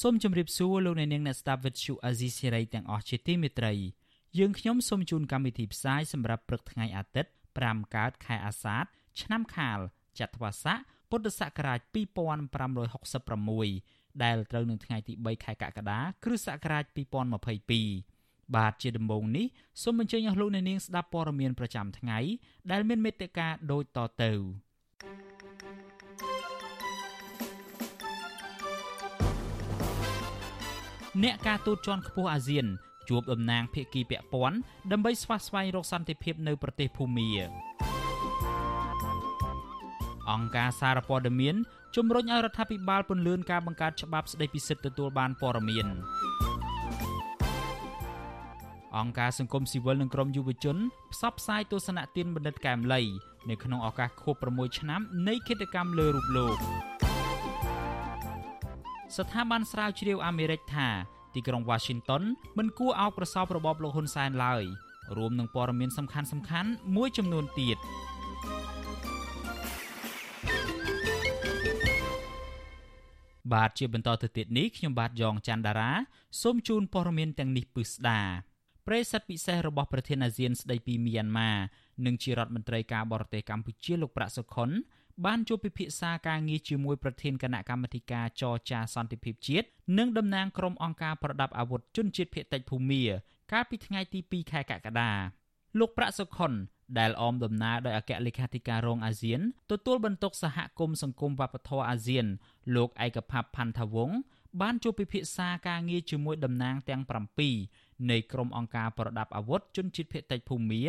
[0.00, 3.72] សូមជម្រាបសួរលោកអ្នកនាងអ្នកស្ដាប់ Vuthu Azizi Serai ទាំងអស់ជាទីមេត្រី
[4.38, 8.84] យើងខ្ញុំសូមជូនកម្មវិធីផ្សាយសម្រាប់ព្រឹកថ្ងៃអាទិត្យ5កើតខែអាសាឍ
[9.20, 9.78] ឆ្នាំខាល
[10.18, 10.78] ចត្វាស័ក
[11.10, 11.90] ពុទ្ធសករាជ2566
[14.22, 16.84] ដែលត្រូវនឹងថ្ងៃទី3ខែកក្កដាគ្រិស្តសករាជ
[17.68, 19.46] 2022បាទជាដំបូងនេះ
[19.82, 22.18] សូមអញ្ជើញអស់លោកអ្នកនាងស្ដាប់ព័ត៌មានប្រចាំថ្ងៃ
[22.70, 24.32] ដែលមានមេត្តាដូចតទៅ
[31.22, 32.66] អ្នកការទូតជាន់ខ្ពស់អាស៊ាន
[33.08, 34.56] ជួបតំណាងភាគីពាក់ព័ន្ធ
[34.92, 37.28] ដើម្បីស្វាស្វែងរកសន្តិភាពនៅប្រទេសភូមា
[40.30, 41.54] អង្គការសារព័ត៌មាន
[41.96, 45.86] ជំរុញឲ្យរដ្ឋាភិបាលពន្លឿនការបង្កើតច្បាប់ស្តីពីសិទ្ធិទទួលបានព័ត៌មាន
[48.96, 50.76] អង្គការសង្គមស៊ីវិលនិងក្រមយុវជន
[51.12, 53.02] ផ្សព្វផ្សាយទស្សនៈទានបណ្ឌិតកែមលី
[53.50, 56.58] នៅក្នុងឱកាសខួប6ឆ្នាំនៃគិតកម្មលើរូបលោក
[59.16, 60.88] ស្ថាប័នស្រាវជ្រាវអាមេរិកថា
[61.34, 62.22] ទីក្រុង Washington
[62.58, 64.64] មិនគួរអោបក្រសោបរបបលោកហ៊ុនសែនឡើយ
[65.16, 67.78] រួមនឹងព័ត៌មានសំខាន់ៗមួយចំនួនទៀត។
[73.52, 75.90] បាទជាបន្តទៅទៀតនេះខ្ញុំបាទយ៉ងច័ន្ទដារា
[76.42, 78.20] សូមជូនព័ត៌មានទាំងនេះពិស្ដា
[78.86, 81.50] ប្រិយសិទ្ធពិសេសរបស់ប្រធានអាស៊ានស្ដីពីមីយ៉ាន់ម៉ា
[82.06, 84.70] និងជារដ្ឋមន្ត្រីការបរទេសកម្ពុជាលោកប្រាក់សុខុន
[85.26, 89.66] បានជួបពិភាក្សាការងារជាមួយប្រធានគណៈកម្មាធិការចរចាសន្តិភាពជាតិ
[89.98, 93.02] និងតំណាងក្រុមអង្គការប្រដាប់អាវុធជនជាតិភៀតតិចភូមា
[93.52, 95.12] កាលពីថ្ងៃទី2ខែកក្កដា
[95.78, 96.52] លោកប្រាក់សុខុន
[96.98, 99.40] ដែលអមដំណើរដោយអគ្គលេខាធិការរងអាស៊ាន
[99.70, 102.26] ទទួលបន្ទុកសហគមន៍សង្គមវប្បធម៌អាស៊ាន
[102.74, 104.10] លោកឯកភពផាន់ថាវង
[104.60, 107.02] បានជួបពិភាក្សាការងារជាមួយតំណាងទាំង
[107.54, 110.82] 7នៃក្រុមអង្គការប្រដាប់អាវុធជនជាតិភៀតតិចភូមា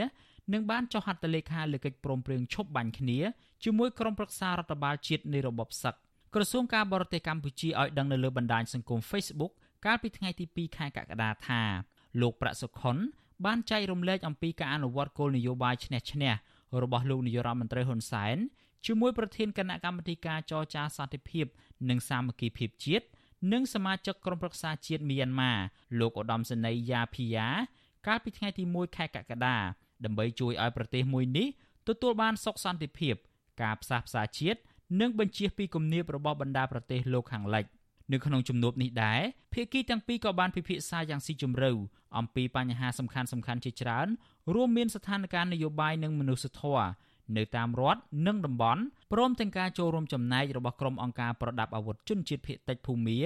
[0.53, 3.19] និងបានចុះហត្ថលេខាលើកិច្ចព្រមព្រៀងឈប់បាញ់គ្នា
[3.63, 5.95] ជាមួយក្រុមប្រឹក្សារដ្ឋបាលជាតិនៃរបបសឹក
[6.33, 9.51] ក្រសួងការបរទេសកម្ពុជាឲ្យដឹងនៅលើបណ្ដាញសង្គម Facebook
[9.85, 11.61] កាលពីថ្ងៃទី2ខែកក្កដាថា
[12.21, 12.97] លោកប្រាក់សុខុន
[13.45, 16.33] បានចែករំលែកអំពីការអនុវត្តគោលនយោបាយឈ្នះឈ្នះ
[16.83, 18.37] របស់លោកនាយរដ្ឋមន្ត្រីហ៊ុនសែន
[18.85, 21.45] ជាមួយប្រធានគណៈកម្មាធិការចរចាសន្តិភាព
[21.89, 23.05] និងសាមគ្គីភាពជាតិ
[23.53, 25.53] និងសមាជិកក្រុមប្រឹក្សាជាតិមីយ៉ាន់ម៉ា
[25.99, 27.47] លោកឧត្តមសេនីយ៍យ៉ាភីយ៉ា
[28.07, 29.57] កាលពីថ្ងៃទី1ខែកក្កដា
[30.05, 31.47] ដើម្បីជួយឲ្យប្រទេសមួយនេះ
[31.87, 33.15] ទទួលបានសុខសន្តិភាព
[33.61, 34.59] ការផ្សះផ្សាជាតិ
[35.01, 37.65] និងបញ្ជៀសពីគំនាបរបស់បណ្ដាប្រទេសលោកខាងលិច
[38.11, 39.19] នៅក្នុងជំនួបនេះដែរ
[39.53, 41.71] ភាគីទាំងពីរក៏បានពិភាក្សាយ៉ាងស៊ីជម្រៅ
[42.17, 44.07] អំពីបញ្ហាសំខាន់សំខាន់ជាច្រើន
[44.53, 46.87] រួមមានស្ថានភាពនយោបាយនិងមនុស្សធម៌
[47.37, 48.81] នៅតាមរដ្ឋនិងតំបន់
[49.13, 53.19] ព្រមទាំងការចូលរួមចំណែករបស់ក្រុមអង្គការប្រដាប់អាវុធជនជាតិភៀតតិចភូមា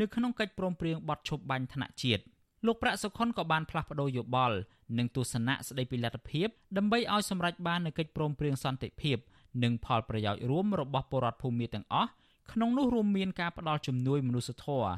[0.00, 2.22] នៅក្នុងកិច្ចព្រមព្រៀងបទឈប់បាញ់ថ្នាក់ជាតិ
[2.66, 4.56] លោកប្រាក់សុខុនក៏បានផ្លាស់ប្តូរយោបល់
[4.98, 9.16] និងទស្សនៈស្ដីពីលទ្ធភាពដើម្បីឲ្យសម្រេចបាននូវកិច្ចព្រមព្រៀងសន្តិភាព
[9.62, 12.10] និងផលប្រយោជន៍រួមរបស់ពលរដ្ឋភូមាទាំងអស់
[12.52, 14.92] ក្នុងនោះរួមមានការផ្តល់ជំនួយមនុស្សធម៌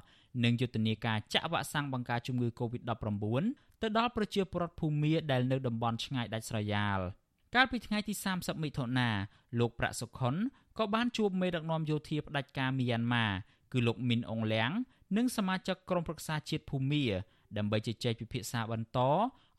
[0.45, 3.45] និងយុទ្ធនាការចាក់វ៉ាក់សាំងបង្ការជំងឺ Covid-19
[3.83, 6.99] ទៅដល់ប្រជាពលរដ្ឋភូមាដែលនៅតំបន់ឆ្ងាយដាច់ស្រយាល
[7.55, 9.09] កាលពីថ្ងៃទី30មិថុនា
[9.59, 10.35] លោកប្រាក់សុខុន
[10.79, 13.27] ក៏បានជួបមេដឹកនាំយោធាផ្ដាច់ការមីយ៉ាន់ម៉ា
[13.73, 14.71] គឺលោកមីនអងលៀង
[15.17, 17.05] និងសមាជិកក្រុមប្រឹក្សាជាតិភូមា
[17.57, 18.99] ដើម្បីជជែកពិភាក្សាបន្ត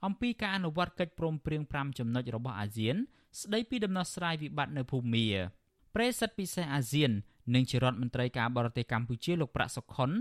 [0.06, 2.96] អំពីការអនុវត្តកិច្ចព្រមព្រៀង5ចំណុចរបស់អាស៊ាន
[3.42, 5.28] ស្ដីពីដំណោះស្រាយវិបត្តិនៅភូមា
[5.96, 7.12] ប្រេសិតពិសេសអាស៊ាន
[7.56, 10.12] និងជារដ្ឋមន្ត្រីការបរទេសកម្ពុជាលោកប្រាក់សុខុន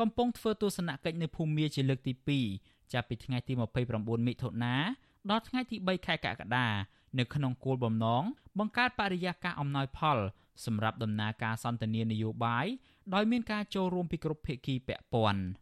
[0.00, 2.12] កំពុងធ្វើទស្សនកិច្ចនៅភូមាជាលើកទី
[2.54, 4.76] 2ចាប់ពីថ្ងៃទី29មិថុនា
[5.30, 6.68] ដល់ថ្ងៃទី3ខែកក្កដា
[7.18, 8.22] នៅក្នុងគោលបំណង
[8.58, 10.18] បង្កើតបរិយាកាសអំណោយផល
[10.64, 12.66] សម្រាប់ដំណើរការសន្ទនានយោបាយ
[13.14, 15.42] ដោយមានការចូលរួមពីគ្រប់ភាគីពាក់ព័ន្ធ។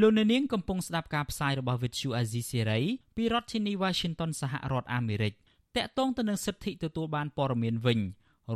[0.00, 2.82] លោកអ្នកនាងកំពុងស្ដាប់ការផ្សាយរបស់ Vuthu Azizi Serai
[3.16, 5.32] ពីរដ្ឋធានី Washington សហរដ្ឋអាមេរិក
[5.76, 8.00] តាក់ទងទៅនឹងសិទ្ធិទទួលបានព័ត៌មានវិញ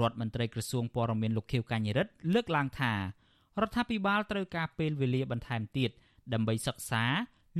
[0.00, 2.98] រដ្ឋមន្ត្រីក្រសួងព័ត៌មានលោកខៀវកញ្ញរិទ្ធលើកឡើងថារ
[3.68, 5.90] ដ្ឋាភិបាលត្រូវការពេលវេលាបន្ថែមទៀត
[6.32, 7.04] ដើម្បីសិក្សា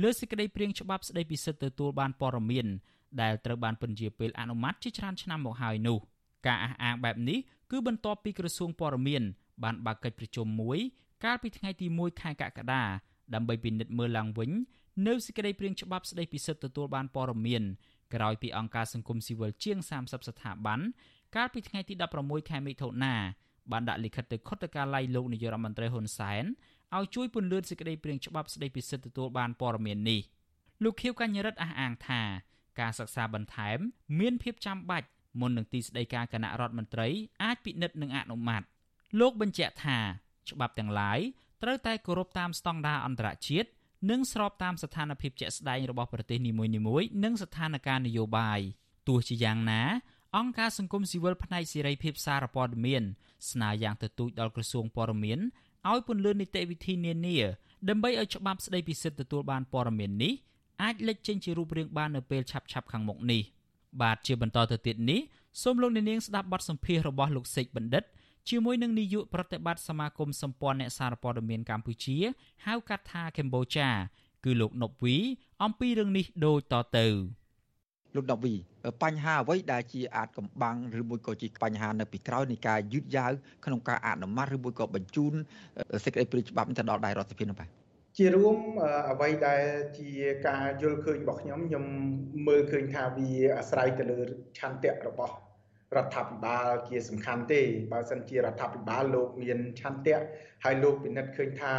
[0.01, 2.67] លើសេចក្តីព្រាងច្បាប់ស្តីពីសិទ្ធិទទួលបានព័ត៌មាន
[3.21, 5.97] ដែលត្រូវបានពន្យាពេលអនុម័តជាច្រើនឆ្នាំមកហើយនោះ
[6.47, 7.39] ការអះអាងបែបនេះ
[7.71, 9.23] គឺបន្ទាប់ពីក្រសួងព័ត៌មាន
[9.63, 10.79] បានបើកកិច្ចប្រជុំមួយ
[11.23, 12.83] កាលពីថ្ងៃទី1ខែកក្កដា
[13.35, 14.51] ដើម្បីពិនិត្យមើលឡើងវិញ
[15.07, 17.63] នៅសេចក្តីព្រាងច្បាប់ស្តីពីសិទ្ធិទទួលបានព័ត៌មាន
[18.13, 20.79] ក្រោយពីអង្គការសង្គមស៊ីវិលជាង30ស្ថាប័ន
[21.35, 23.15] កាលពីថ្ងៃទី16ខែមិថុនា
[23.71, 26.43] បានដាក់លិខិតទៅខុទ្ទកាល័យលោកនាយរដ្ឋមន្ត្រីហ៊ុនសែន
[26.97, 30.21] ឲ្យជួយពន្លឿនសេចក្តីព្រាងច្បាប់ស្តីពីសិទ្ធិទទួលបានព័ត៌មាននេះ
[30.83, 32.21] លោកខៀវកញ្ញរិទ្ធអះអាងថា
[32.79, 33.77] ការសិក្សាបន្ថែម
[34.19, 35.07] មានភាពចាំបាច់
[35.39, 37.07] មុននឹងទីស្តីការគណៈរដ្ឋមន្ត្រី
[37.43, 38.61] អាចពិនិត្យនិងអនុម័ត
[39.19, 39.97] លោកបញ្ជាក់ថា
[40.49, 41.19] ច្បាប់ទាំងឡាយ
[41.63, 43.69] ត្រូវតែគោរពតាមស្តង់ដារអន្តរជាតិ
[44.09, 46.71] និងស្របតាមស្ថានភាពជាក់ស្ដែងរបស់ប្រទេសនីមួយៗ
[47.23, 48.59] និងស្ថានភាពនយោបាយ
[49.07, 49.81] ទោះជាយ៉ាងណា
[50.37, 53.03] អង្គការសង្គមស៊ីវិលផ្នែកសេរីភាពសារព័ត៌មាន
[53.51, 55.39] ស្នើយ៉ាងទទូចដល់ក្រសួងព័ត៌មាន
[55.89, 57.37] ឲ្យពន្លឿននីតិវិធីនានា
[57.89, 60.33] ដើម្បីឲ្យច្បាប់ស្តីពីសិទ្ធិទទួលបានព័ត៌មាននេះ
[60.83, 63.41] អាចលេចចេញជារូបរាងបាននៅពេលឆាប់ៗខាងមុខនេះ
[64.01, 65.19] បាទជាបន្តទៅទៀតនេះ
[65.61, 68.03] សូមលោកអ្នកនាងស្ដាប់បទសម្ភាសន៍របស់លោកសេកបណ្ឌិត
[68.49, 72.17] ជាមួយនឹងនាយកប្រតិបត្តិសមាគមសម្ព័ន្ធអ្នកសារព័ត៌មានកម្ពុជា
[72.65, 73.89] ហៅកាត់ថាកម្ពុជា
[74.45, 75.15] គឺលោកណប់វី
[75.63, 77.07] អំពីរឿងនេះដូចតទៅ
[78.15, 78.53] លោកដវី
[79.03, 83.31] បញ្ហាអ្វីដែលជាអាចកំបាំងឬមួយក៏ជាបញ្ហានៅពីក្រោយនៃការយឺតយ៉ាវ
[83.65, 85.33] ក្នុងការអនុម័តឬមួយក៏បញ្ជូន
[86.05, 87.69] សេចក្តីព្រាងច្បាប់ទៅដល់ដៃរដ្ឋសភានោះបាទ
[88.17, 88.57] ជារួម
[89.11, 89.63] អ្វីដែល
[89.99, 90.09] ជា
[90.47, 91.85] ការយល់ឃើញរបស់ខ្ញុំខ្ញុំ
[92.47, 94.19] មើលឃើញថាវាអាស្រ័យទៅលើ
[94.57, 95.35] ឆន្ទៈរបស់
[95.97, 97.61] រដ្ឋាភិបាលជាសំខាន់ទេ
[97.91, 100.21] បើសិនជារដ្ឋាភិបាលលោកមានឆន្ទៈ
[100.63, 101.73] ហើយលោកពិនិត្យឃើញថា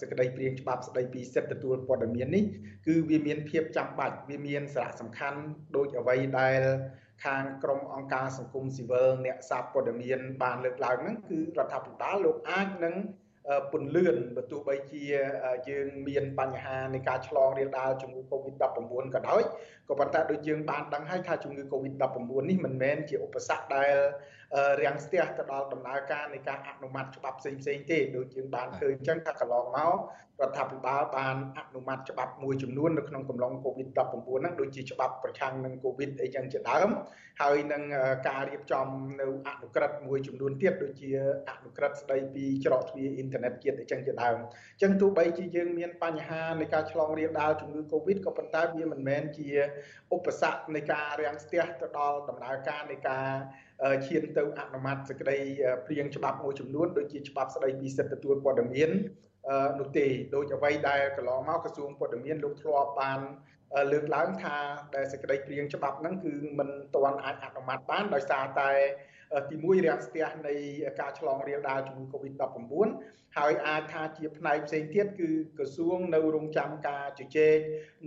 [0.00, 2.44] សេចក្តីព្រាងច្បាប់ស្តីពីសិទ្ធិទទួលព័ត៌មាននេះ
[2.86, 5.38] គឺវាមានភាពចាំបាច់វាមានសារៈសំខាន់
[5.76, 6.62] ដូចអ្វីដែល
[7.24, 12.94] ខាងក្រមអង្គការសង្គមស៊ីវិលអ្នកសារព័ត៌មានបានលើកឡើងហ្នឹងគឺរដ្ឋាភិបាលលោកអាចនឹង
[13.72, 15.02] ពន្លឿនបើទោះបីជា
[15.68, 18.78] យើងមានបញ្ហានៃការឆ្លងរាលដាលជំងឺ Covid-19
[19.14, 19.42] ក៏ដោយ
[19.88, 22.16] ក៏ប៉ុន្តែដូចយើងបានដឹងហើយថាជំងឺ Covid-19
[22.50, 23.94] នេះមិនមែនជាឧបសគ្គដែល
[24.82, 29.94] រាំងស្ទះទៅដល់ដំណើរការនៃការអនុម័តច្បាប់ផ្សេងផ្សេងទេដូចយើងបានឃើញអញ្ចឹងថាកន្លងមក
[30.42, 33.98] រដ្ឋាភិបាលបានអនុម័តច្បាប់មួយចំនួននៅក្នុងកំឡុង COVID-19
[34.40, 36.88] ហ្នឹងដូចជាច្បាប់ប្រឆាំងនឹង COVID អីចឹងជាដើម
[37.40, 37.82] ហើយនឹង
[38.28, 38.86] ការរៀបចំ
[39.20, 41.10] នៅអនុក្រឹត្យមួយចំនួនទៀតដូចជា
[41.50, 49.48] អនុក្រឹត្យស្ដីពីច្រកទ្វារអ៊ីនធឺណិតជាតិអីចឹងជាដើមអញ្ចឹងទោះបីជាយើងមានបញ្ហានៃការឆ្លងរាលដាលជំងឺ COVID ក៏ប៉ុន្តែវាមិនមែនជា
[50.14, 53.28] ឧបសគ្គនៃការរាំងស្ទះទៅដល់ដំណើរការនៃការ
[54.06, 55.38] ឈានទៅអនុម័តសេចក្តី
[55.86, 58.90] ព្រៀងច្បាប់មួយចំនួនដូចជាច្បាប់ស្តីពីសិទ្ធិទទួលព័ត៌មាន
[59.78, 63.20] នោះទេដូចអ្វីដែលកន្លងមកក្រសួងព័ត៌មានលោកធ្លាប់បាន
[63.92, 64.56] លើកឡើងថា
[64.94, 68.70] ដែលសេចក្តីព្រៀងច្បាប់ហ្នឹងគឺមិនទាន់អាចអនុម័តបានដោយសារតែ
[69.48, 70.54] ទី1រាំងស្ទះនៃ
[71.00, 72.88] ការឆ្លងរាលដាលជំងឺ Covid-19
[73.36, 77.56] ហើយអាចថាជាផ្នែកផ្សេងទៀតគឺក្រសួងនៅរងចាំការជជែក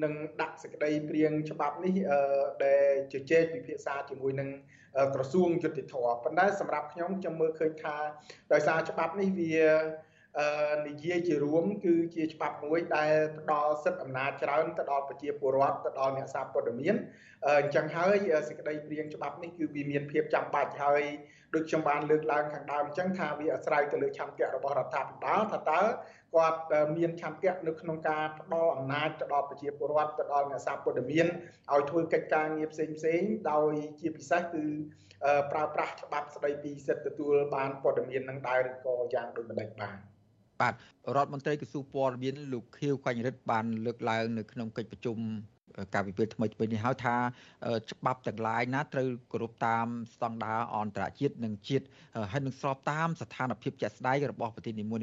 [0.03, 1.95] និងដាក់សេចក្តីព្រៀងច្បាប់នេះ
[2.65, 4.49] ដែលជជែកពិភាក្សាជាមួយនឹង
[5.15, 5.93] ក្រសួងយុតិធធ
[6.23, 7.97] ប៉ុន្តែសម្រាប់ខ្ញុំខ្ញុំមើលឃើញថា
[8.53, 9.55] ដោយសារច្បាប់នេះវា
[10.87, 16.95] និយាយជារួមគឺជាច្បាប់មួយដែលផ្ដល់សិទ្ធិអំណាចច្រើនទៅដល់ប្រជាពលរដ្ឋទៅដល់អ្នកសារព័ត៌មាន
[17.47, 18.15] អញ្ចឹងហើយ
[18.47, 21.01] សេចក្តីព្រៀងច្បាប់នេះគឺវាមានភាពចាំបាច់ហើយ
[21.55, 25.81] ដូចខ្ញុំបានលើកឡើងខាងដើមអញ្ចឹងថាវាអាស្រ័យទៅលើឆន្ទៈរបស់រដ្ឋាភិបាលថាតើ
[26.35, 26.59] គាត់
[26.97, 31.25] មានឆន្ទៈនៅក្នុងការផ្ដល់អំណាចទៅដល់ប្រជាពលរដ្ឋទៅដល់អ្នកសារព័ត៌មាន
[31.73, 33.21] ឲ្យធ្វើកិច្ចការងារផ្សេងផ្សេង
[33.51, 34.63] ដោយជាពិសេសគឺ
[35.51, 39.97] ប្រើប្រាស់ច្បាប់ស្តីពីសិទ្ធិទទួលបានព័ត៌មាននឹងដែរឬក៏យ៉ាងដូចម្ដេចបាទ
[40.61, 40.73] បាទ
[41.15, 45.17] រដ្ឋមន្ត្រីក្រសួងព័ត៌មានលោកខៀវកញ្ញរិទ្ធបានលើកឡើងនៅក្នុងកិច្ចប្រជុំ
[45.93, 47.15] ការវិភាគថ្មីថ្មីនេះហើយថា
[47.91, 51.85] ច្បាប់ទាំងឡាយណាត្រូវគោរពតាមស្តង់ដារអន្តរជាតិនិងជាតិ
[52.31, 55.01] ហើយនឹងស្របតាមស្ថានភាពជាក់ស្ដែងរបស់ប្រទេសនីមួយៗ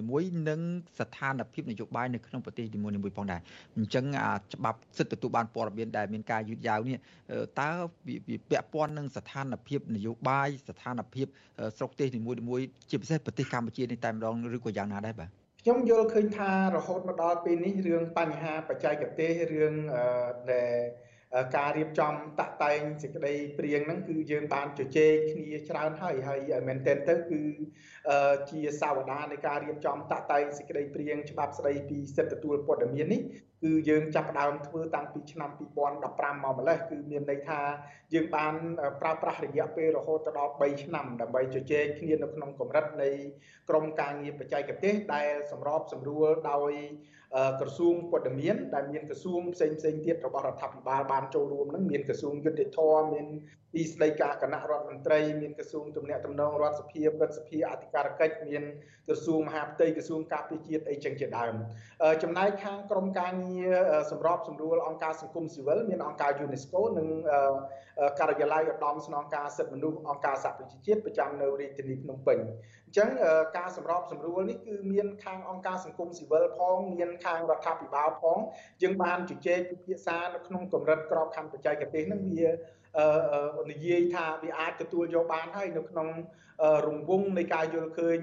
[0.48, 0.60] និង
[0.98, 3.40] ស្ថានភាពនយោបាយនៅក្នុងប្រទេសនីមួយៗផងដែរ
[3.76, 4.04] អញ្ចឹង
[4.54, 6.98] ច្បាប់សិទ្ធិទទួលបានព័ត៌មានដែលមានការយឺតយ៉ាវនេះ
[7.60, 7.68] តើ
[8.28, 11.26] វាពាក់ព័ន្ធនឹងស្ថានភាពនយោបាយស្ថានភាព
[11.76, 19.74] ស្រុកទេសនីមួយៗជាពិសេសប្រទេសកម្ពុជានេះតែម្ដងឬក៏យ៉ាងណាដែរបាទ ខ្ញុំយល់ឃើញថារហូតមកដល់ពេលនេះរឿងបញ្ហាបច្ចេកទេសរឿង
[20.52, 20.76] ដែល
[21.56, 27.40] ការរៀបចំតាក់តែងសេចក្តីព្រៀងហ្នឹងគឺយើងបានជជែកគ្នាច្រើនហើយហើយមែនទែនទៅគឺ
[28.50, 33.20] ជាសាវតានៃការរៀបចំតាក់តែងសេចក្តីព្រៀងច្បាប់ស្តីពីសិទ្ធិទទួលព័ត៌មាននេះ
[33.62, 37.60] គឺយើងចាប់ផ្ដើមធ្វើតាំងពីឆ្នាំ2015មកម្លេះគឺមានន័យថា
[38.14, 38.54] យើងបាន
[39.00, 43.10] ប្រើប្រាស់រយៈពេលរហូតដល់3ឆ្នាំដើម្បីជជែកគ្នានៅក្នុងកម្រិតនៃ
[43.68, 46.72] ក្រមការងារបច្ចេកទេសដែលសម្របសម្រួលដោយ
[47.60, 53.26] ក្រសួងព័ត៌មានដែលមានក្រសួងផ្សេងផ្សេងទៀតរបស់រដ្ឋាភិបាលបានចូលរួមនឹងមានក្រសួងយុតិធម៌មាន
[53.74, 58.62] ទីស្តីការគណៈរដ្ឋមន្ត្រីមានក្រសួងទំនាក់ទំនងរដ្ឋសភាព្រឹទ្ធសភាអធិការកិច្ចមាន
[59.08, 61.54] ក្រសួងមហាផ្ទៃក្រសួងការពារជាតិអីចឹងជាដើម
[62.22, 63.47] ចំណែកខាងក្រមការងារ
[64.10, 67.08] សម្របសម្រួលអង្គការសង្គមស៊ីវិលមានអង្គការ UNESCO និង
[68.18, 72.38] ការិយាល័យឧត្តមស្នងការសិទ្ធិមនុស្សអង្គការសហប្រជាជាតិប្រចាំនៅរាជធានីភ្នំពេញ
[72.86, 73.08] អញ្ចឹង
[73.58, 78.38] ការសម្របសម្រួលនេះគឺមានខាងអង្គការសង្គមស៊ីវិលផងមានខាងរដ្ឋាភិបាលផង
[78.82, 82.48] យើងបានជជែកពិភាក្សានៅក្នុងកម្រិតក្របខ័ណ្ឌបច្ចេកទេសនឹងវា
[83.70, 86.08] និយាយថាវាអាចទទួលយកបានហើយនៅក្នុង
[86.86, 88.18] រង្វង់នៃការយល់ឃើញ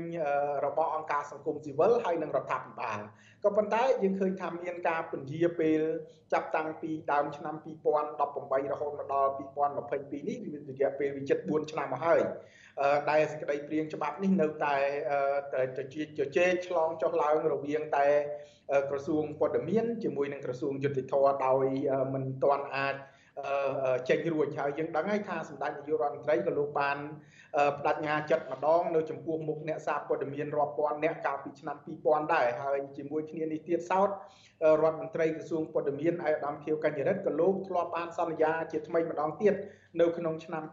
[0.66, 3.00] របស់អង្គការសង្គមស៊ីវិលហើយនិងរដ្ឋាភិបាល
[3.44, 5.82] ក៏ប៉ុន្តែយើងឃើញថាមានការពន្យាពេល
[6.34, 7.56] ចាប់តាំងពីដើមឆ្នាំ
[8.14, 9.32] 2018រហូតមកដល់
[9.78, 12.22] 2022នេះវារយៈពេលវាជិត4ឆ្នាំមកហើយ
[13.10, 14.76] ដែលសេចក្តីព្រៀងច្បាប់នេះនៅតែ
[15.54, 15.96] តែជ
[16.38, 18.08] ជែកឆ្លងចុះឡើងរវាងតែ
[18.90, 21.14] ក្រសួងព័ត៌មានជាមួយនឹងក្រសួងយុតិធធ
[21.46, 21.66] ដោយ
[22.14, 22.96] មិនទាន់អាច
[24.10, 26.98] ចេញរួចហើយយើងដឹងហើយថាសម្ដេចនាយករដ្ឋមន្ត្រីក៏លោកបាន
[27.86, 34.10] បដិញ្ញាចិត្តម្ដងនៅចំពោះមុខអ្នកសារព័ត៌មានរាប់ពាន់អ្នកកាលពីឆ្នាំ2000ដែរហើយជាមួយគ្នានេះទៀតសោត
[34.82, 39.54] រដ្ឋមន្ត្រីក្រសួងព័ត៌មានឯកឧត្តមខៀវកញ្ញរិទ្ធក៏លោកធ្លាប់បានសន្យាជាថ្មីម្ដងទៀត
[40.02, 40.64] នៅក្នុងឆ្នាំ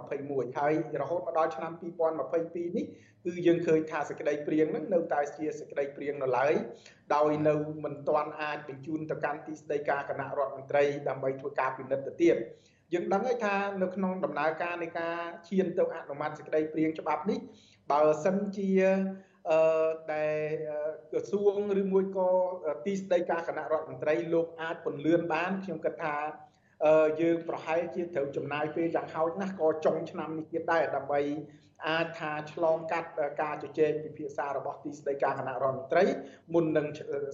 [0.00, 2.86] 2021ហើយរហូតមកដល់ឆ្នាំ2022នេះ
[3.24, 6.52] គឺយើងឃើញថាសេចក្តីព្រៀងហ្នឹងនៅតែជាសេចក្តីព្រៀងនៅឡើយ
[7.14, 7.54] ដោយនៅ
[7.84, 12.36] មិនទាន់អាចបញ្ជូនទៅកាន់ទីស្តីការគណៈរដ្ឋមន្ត្រីដើម្បីធ្វើការពិនិត្យទៅទៀត
[12.92, 15.16] យើងដឹងហើយថានៅក្នុងដំណើរការនៃការ
[15.48, 17.38] ឈានទៅអនុម័តសេចក្តីព្រៀងច្បាប់នេះ
[17.92, 18.70] បើសិនជា
[19.50, 20.42] អឺដែល
[21.12, 22.28] ក្រសួងឬមួយក៏
[22.84, 26.16] ទីស្តីការគណៈរដ្ឋមន្ត្រីលោកអាចពន្លឿនបានខ្ញុំគិតថា
[27.20, 31.20] យើងប្រហែលជាត្រូវចំណាយពេលយ៉ាងហោចណាស់ក៏ចុងឆ្នាំនេះទៀតដែរដើម្បី
[31.88, 33.10] អាចថាឆ្លងកាត់
[33.42, 36.04] ការជជែកពិភាក្សារបស់ទីស្តីការគណៈរដ្ឋមន្ត្រី
[36.54, 36.86] មុននឹង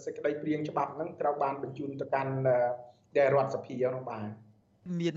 [0.05, 2.33] សេចក្តីព្រៀងច្បាប់ហ្នឹងត្រូវបានបញ្ជូនទៅកាន់
[3.19, 4.29] ដែលរដ្ឋសភានោះបាទ
[5.01, 5.17] មាន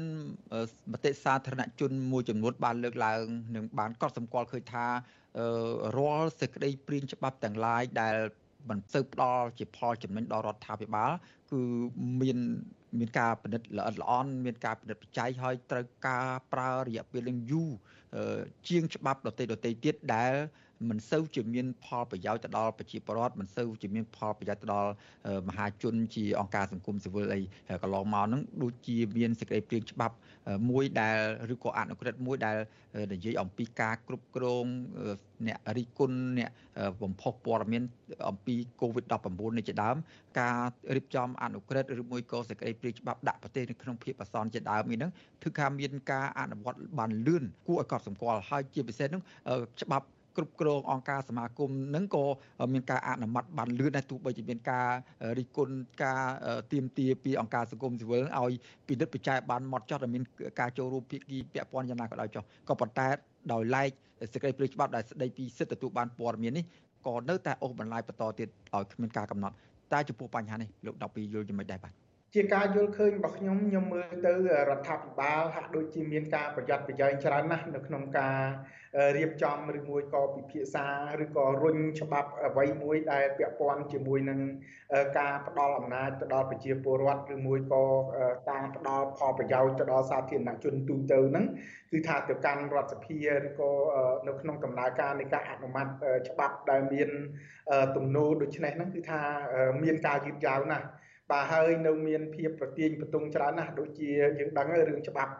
[0.92, 3.24] មតិសាធារណជនមួយចំនួនបានលើកឡើង
[3.56, 4.86] និងបានកត់សម្គាល់ឃើញថា
[5.98, 8.16] រាល់សេចក្តីព្រៀងច្បាប់ទាំងឡាយដែល
[8.70, 11.12] មិនទៅផ្ដល់ជាផលចំណេញដល់រដ្ឋាភិបាល
[11.52, 11.62] គឺ
[12.22, 12.40] មាន
[13.00, 17.72] មានការពិនិត្យល្អិតល្អន់មានការពិនិត្យបច្ច័យហើយត្រូវការប្រើរយៈពេលនឹងយូរ
[18.68, 20.34] ជាងច្បាប់ដទៃដទៃទៀតដែល
[20.90, 24.92] មិនសូវជាមានផលប្រយោជន៍ទៅដល់ប្រជាពលរដ្ឋមិនសូវជាមានផលប្រយោជន៍ទៅដល់
[25.48, 27.42] មហាជនជាអង្គការសង្គមស៊ីវិលអី
[27.84, 30.16] កន្លងមកហ្នឹងដូចជាមានសេចក្តីព្រាងច្បាប់
[30.70, 31.18] មួយដែល
[31.54, 32.58] ឬក៏អនុក្រឹត្យមួយដែល
[33.14, 34.66] និយាយអំពីការគ្រប់គ្រង
[35.48, 36.50] អ្នករិះគន់អ្នក
[37.04, 37.84] បំផុសព័ត៌មាន
[38.30, 39.96] អំពី COVID-19 នេះជាដើម
[40.40, 40.58] ការ
[40.96, 45.12] រៀបចំអនុក្រឹត្យឬមួយក៏សេចក្តីព្រាងច្បាប់ដាក់ប្រទេសនៅក្នុងភាពអាសន្នជាដើមនេះហ្នឹង
[45.44, 49.22] គឺថាមានការអនុវត្តបានលឿនគួរឲ្យកត់សម្គាល់ហើយជាពិសេសហ្នឹង
[49.82, 50.06] ច្បាប់
[50.38, 52.26] គ្រប់គ្រងអង្គការសមាគមនឹងក៏
[52.74, 54.88] មានការអនុម័តបានលឿនដែរទោះបីជាមានការ
[55.38, 56.22] រិះគន់ការ
[56.72, 58.54] ទៀមទាពីអង្គការសង្គមស៊ីវិលឲ្យ
[58.88, 60.24] ពិនិត្យបច្ច័យបានម៉ត់ចត់ឲ្យមាន
[60.60, 63.08] ការចូលរួមភាគីពាក់ព័ន្ធយ៉ាងណាក៏ដោយចុះក៏ប៉ុន្តែ
[63.54, 63.90] ដោយឡែក
[64.34, 66.66] សេចក្តីព្រាងច្បាប់ដែលស្តីពីសិទ្ធិទទួលបានព័ត៌មាននេះ
[67.08, 69.56] ក៏នៅតែអូសបន្លាយបន្តទៀតឲ្យគ្មានការកំណត់
[69.94, 72.03] តែចំពោះបញ្ហានេះលោក12យល់យ៉ាងម៉េចដែរបាទ
[72.36, 74.34] ជាការយល់ឃើញរបស់ខ្ញុំខ្ញុំមើលទៅ
[74.70, 78.40] រដ្ឋាភិបាលហាក់ដូចជាមានការប្រយ័ត្នប្រយែងច្រើនណាស់នៅក្នុងការ
[79.18, 80.86] រៀបចំឬមួយក៏ពិភាក្សា
[81.24, 84.40] ឬក៏រុញច្បាប់អ្វីមួយដែលពាក់ព័ន្ធជាមួយនឹង
[85.20, 87.84] ការផ្ដល់អំណាចទៅដល់ប្រជាពលរដ្ឋឬមួយក៏
[88.52, 91.46] ការផ្ដល់ផលប្រយោជន៍ទៅដល់សាធារណជនទូទៅហ្នឹង
[91.92, 93.72] គឺថាទៅកាន់រដ្ឋសភាឬក៏
[94.28, 95.88] នៅក្នុងដំណើរការនៃការអនុម័ត
[96.30, 97.10] ច្បាប់ដែលមាន
[97.96, 99.22] ទំនោរដូចនេះហ្នឹងគឺថា
[99.84, 100.88] មានការយឺតយ៉ាវណាស់
[101.34, 104.10] បាទហើយនៅមានភាពប្រទៀងបន្ទង់ច្រើនណាស់ដូចជា
[104.40, 105.32] យើងដឹងហើយរឿងច្បាប់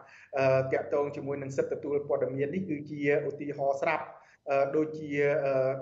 [0.72, 4.04] តាក់ទងជាមួយនឹងសិទ្ធិទទួលព័ត៌មាននេះគឺជាឧទាហរណ៍ស្រាប់
[4.76, 5.10] ដូចជា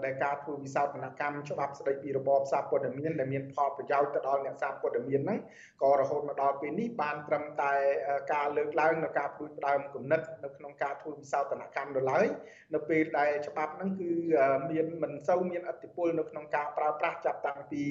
[0.04, 5.38] ដែលការធ្វើវិសោធនកម្មច្បាប់ស្តីពីរបបសារព័ត៌មានដែលមានផលប្រយោជន៍ទៅដល់អ្នកសារព័ត៌មានហ្នឹង
[5.82, 7.72] ក៏រហូតមកដល់ពេលនេះបានត្រឹមតែ
[8.32, 12.26] ការលើកឡើងនៅការព្រួយផ្ដើមគំនិតនៅក្នុងការធ្វើវិសោធនកម្មដល់ឡើយ
[12.74, 14.10] នៅពេលដែលច្បាប់ហ្នឹងគឺ
[14.70, 17.84] មានមិនសូវមានអធិបុលនៅក្នុងការប្រើប្រាស់ចាប់តាំងពី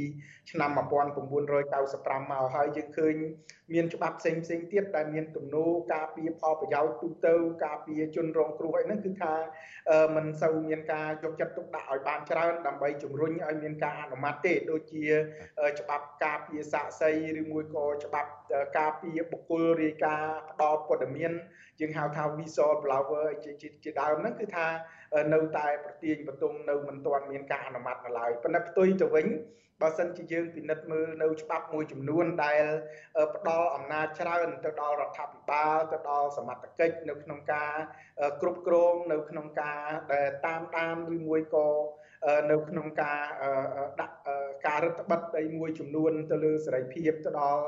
[0.51, 3.15] ឆ្នាំ1995មកហើយយើងឃើញ
[3.73, 7.35] មានច្បាប់ផ្សេងផ្សេងទៀតដែលមានទំនោរការពារផលប្រយោជន៍ទូទៅ
[7.65, 9.33] ការពារជនរងគ្រោះអីហ្នឹងគឺថា
[10.15, 15.05] មិនសូវមានការយកចិត្តទុកដាក់ឲ្យបានច្រើនដើម្បីជំរុញឲ្យមានការអនុម័តទេដូចជា
[15.79, 18.29] ច្បាប់ការពារសាកសីឬមួយក៏ច្បាប់
[18.77, 21.31] ការពារបុគ្គលរាយការណ៍ផ្ដល់ព័ត៌មាន
[21.79, 23.51] យើងហៅថា visual blower ជា
[23.83, 24.67] ជាដើមហ្នឹងគឺថា
[25.33, 29.27] នៅតែប្រទៀងបន្ទង់នៅមិនទាន់មានការអនុម័តនៅឡើយប៉ុន្តែផ្ទុយទៅវិញ
[29.81, 32.63] បើសិនជាយើងពិនិត្យមើលនៅច្បាប់មួយចំនួនដែល
[33.35, 37.73] ផ្ដល់អំណាចច្រើនទៅដល់រដ្ឋាភិបាលទៅដល់សមត្ថកិច្ចនៅក្នុងការ
[38.41, 39.81] គ្រប់គ្រងនៅក្នុងការ
[40.13, 41.67] ដែលតាមដានឬមួយក៏
[42.51, 43.21] នៅក្នុងការ
[44.01, 44.17] ដាក់
[44.67, 47.65] ការរដ្ឋបတ်ដីមួយចំនួនទៅលើសេរីភាពទៅដល់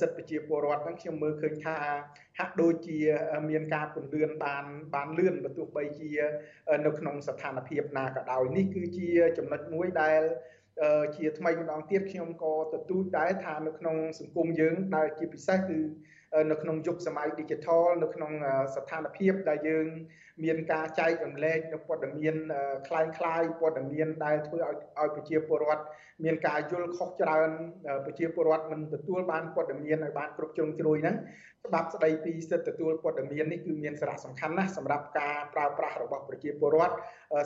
[0.00, 1.76] សិទ្ធិប្រជាពលរដ្ឋហ្នឹងខ្ញុំមើលឃើញថា
[2.38, 2.98] ហាក់ដូចជា
[3.50, 6.10] មានការពន្លឿនបានបានលឿនបើទោះបីជា
[6.86, 10.22] នៅក្នុងស្ថានភាពណាក៏ដោយនេះគឺជាចំណុចមួយដែល
[11.16, 15.80] ជាថ្មីម្ដងទៀតខ្ញុំក៏ទទូចដែរថានៅក្នុងសង្គមយើងដែលជាពិសេសគឺ
[16.51, 18.31] នៅក្នុងយុគសម័យ Digital នៅក្នុង
[18.75, 19.85] ស្ថានភាពដែលយើង
[20.43, 22.35] មានការចែករំលែកនៅព័ត៌មាន
[22.87, 25.83] คล้ายคล้ายព័ត៌មានដែលធ្វើឲ្យឲ្យប្រជាពលរដ្ឋ
[26.23, 27.49] មានការយល់ខុសច្រើន
[28.05, 31.15] ប្រជាពលរដ្ឋមិនទទួលបានព័ត៌មានឲ្យបានគ្រប់ជ្រុងជ្រោយហ្នឹង
[31.65, 36.95] ច្បាប់ស្ដីពីសិទ្ធិទទួលព័ត៌មាននេះគឺមានសារៈសំខាន់ណាស់សម្រាប់ការប្រើប្រាស់របស់ប្រជាពលរដ្ឋ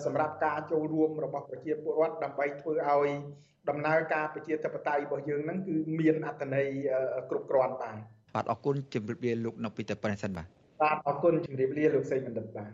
[0.05, 3.09] សម្រាប់ការចូលរួមរបស់ប្រជាពលរដ្ឋដើម្បីធ្វើឲ្យ
[3.69, 6.67] ដំណើរការប្រជាធិបតេយ្យរបស់យើងហ្នឹងគឺមានអត្ថន័យ
[7.29, 7.97] គ្រប់គ្រាន់បាទ
[8.34, 10.46] បាទអរគុណជម្រាបលាលោកនៅពីតែប៉ុណ្្នេះសិនបាទ
[10.82, 12.70] បាទអរគុណជម្រាបលាលោកសេកបណ្ឌិតបាទ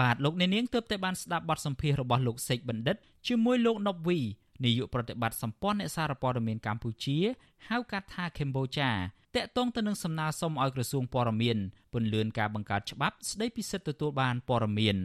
[0.00, 2.96] បាទលោកអ្នកនាងទើបតែបានស្ដាប់បទសម្ភាសន៍របស់លោកសេកបណ្ឌិត
[3.28, 4.18] ជាមួយលោកណប់វី
[4.64, 7.18] នាយកប្រតិបត្តិសម្ព័ន្ធអ្នកសារព័ត៌មានកម្ពុជា
[7.68, 8.90] ហៅកាត់ថាកម្ពុជា
[9.34, 11.58] តាក់ទងទៅនឹងសំណើសុំឲ្យក្រសួងព័ត៌មាន
[11.92, 14.96] ពន្យាការបង្កើតច្បាប់ស្ដីពីសិទ្ធិទទួលបានព័ត៌មាន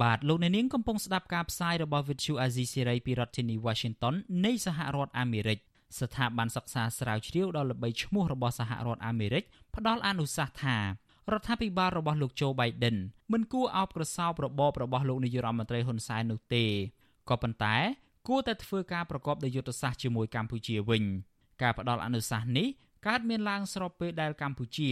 [0.00, 5.58] បាទលោកអ្នកនាងកំពុងស្ដាប់ការផ្សាយរបស់ Vuthu Azizi Serai ពីរដ្ឋធានី Washington នៃសហរដ្ឋអាមេរិក
[6.00, 9.44] ស្ថាប័នសិក្សាស្រាវជ្រាវដ៏ល្បីឈ្មោះរបស់សហរដ្ឋអាមេរិក
[9.76, 10.76] ផ្ដល់អនុសាសន៍ថា
[11.32, 12.96] រដ្ឋាភិបាលរបស់លោកโจ Biden
[13.32, 16.64] មិនគួរអោបក្រសោបរបបរបស់លោកនាយរដ្ឋមន្ត្រីហ៊ុនសែននោះទេ
[17.30, 17.76] ក៏ប៉ុន្តែ
[18.28, 21.02] គួរតែធ្វើការប្រកបដោយយុទ្ធសាស្ត្រជាមួយកម្ពុជាវិញ
[21.62, 22.68] ការផ្ដល់អនុសាសន៍នេះ
[23.06, 24.88] កើតមានឡើងស្របពេលដែលកម្ពុជា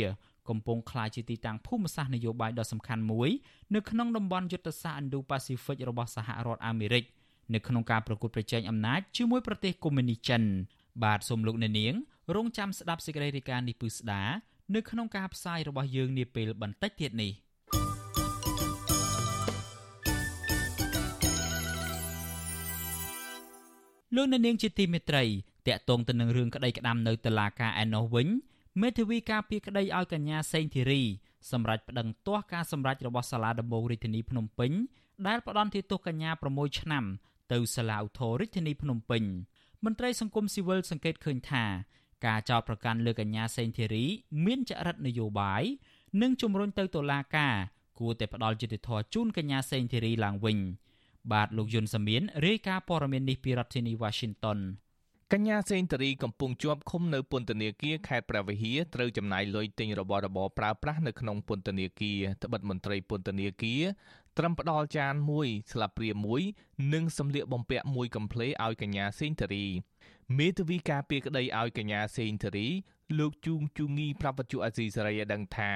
[0.50, 3.30] កំពុងក្លាយជាទីតាំងភូមិសាស្ត្រនយោបាយដ៏សំខាន់មួយ
[3.74, 7.04] នៅក្នុងតំបន់យុទ្ធសាស្ត្រ Indo-Pacific របស់សហរដ្ឋអាមេរិក
[7.54, 10.42] នៅក្នុងការប្រកួតប្រជែងអំណាចជាមួយប្រទេសកុម្មុយនីសចិន
[11.04, 11.94] បាទសូមលោកអ្នកនាង
[12.34, 14.22] រងចាំស្ដាប់សេចក្តីរាយការណ៍នេះពឺស្ដា
[14.74, 17.32] នៅក្នុងការផ្សាយរបស់យើងនាពេលបន្តិចទៀតនេះ
[24.16, 25.24] លោកអ្នកនាងជាទីមេត្រី
[25.68, 28.28] តាក់ទងទៅនឹងរឿងក្តីក្តាំនៅតុលាការឯណោះវិញ
[28.78, 31.02] មេធាវីការពារក្តីឲ្យកញ្ញាសេងធីរី
[31.50, 34.72] សម្រាប់ប្តឹងទាស់ការសម្រេចរបស់សាលាដំបងរាជធានីភ្នំពេញ
[35.26, 37.04] ដែលផ្ដន្ទាទោសកញ្ញា6ឆ្នាំ
[37.52, 39.22] ទៅសាលាឧទ្ធររាជធានីភ្នំពេញ
[39.84, 41.64] មន្ត្រីសង្គមស៊ីវិលសង្កេតឃើញថា
[42.26, 44.04] ការចោទប្រកាន់លើកញ្ញាសេងធីរី
[44.44, 45.62] មានចរិតនយោបាយ
[46.22, 47.54] និងជំរុញទៅតុលាការ
[47.98, 50.58] គួរតែផ្ដល់យុត្តិធម៌ជូនកញ្ញាសេងធីរីឡើងវិញ
[51.32, 54.58] បាទលោកយុនសាមៀនរាយការណ៍ព័ត៌មាននេះពីរដ្ឋធានី Washington
[55.34, 63.82] កញ្ញាសេងតារីកំពុងជាប់ឃុំនៅពន្ធនាគារខេត្តព្រះវិហារត្រូវចំណាយលុយទិញរបស់របរប្រើប្រាស់នៅក្នុងពន្ធនាគារត្បិតមន្ត្រីពន្ធនាគារ
[64.38, 66.42] ត្រឹមផ្ដល់ចានមួយស្លាបព្រាមួយ
[66.92, 69.66] និងសម្លៀកបំពាក់មួយកំ pl ឲ្យកញ្ញាសេងតារី
[70.38, 72.68] មេធាវីការពារក្តីឲ្យកញ្ញាសេងតារី
[73.18, 75.72] លោកជួងជូងីប្រាប់វិទ្យុអាស៊ីសេរីឲ្យដឹងថា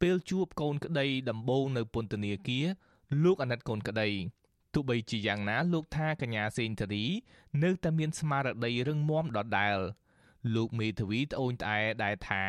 [0.00, 2.66] ពេលជួបកូនក្តីដំបូងនៅពន្ធនាគារ
[3.24, 4.08] លោកអាណិតកូនក្តី
[4.74, 7.04] ទោះបីជាយ៉ាងណាលោកថាកញ្ញាសេងធារី
[7.64, 9.78] នៅតែមានស្មារតីរឹងមាំដដែល
[10.54, 12.44] លោកមេធាវីត្អូញត្អែដែរថា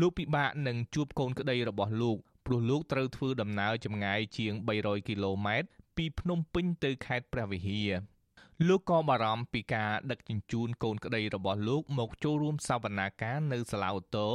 [0.00, 7.90] លោកពិបាកនឹងជួបកូនក្តីរបស់លោកព្រោះលោកត្រូវធ្វើដំណើរចម្ងាយជាង300គីឡូម៉ែត្រពីភ្នំពេញទៅខេត្តព្រះវិហារ
[8.68, 14.28] លោកក៏បារម្ភពីការដឹកជញ្ជូនកូនក្តីរបស់លោកមកចូលរួមសវនាការនៅសាឡាវតូ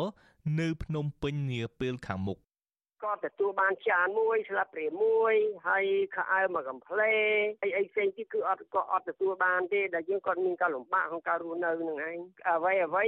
[0.60, 2.40] នៅភ្នំពេញនាពេលខាងមុខ
[3.04, 5.34] ក៏ទទួលបានចានមួយស្លាបព្រាមួយ
[5.68, 5.86] ហើយ
[6.16, 7.02] ខោអាវមួយកំ pl
[7.64, 12.18] អីអីផ្សេងទៀតគឺអត់ក៏អត់ទទួលបានទេដែលយើងគាត់មានការលំបាកក្នុងការរស់នៅនឹងឯង
[12.50, 13.04] អ្វីអ្វី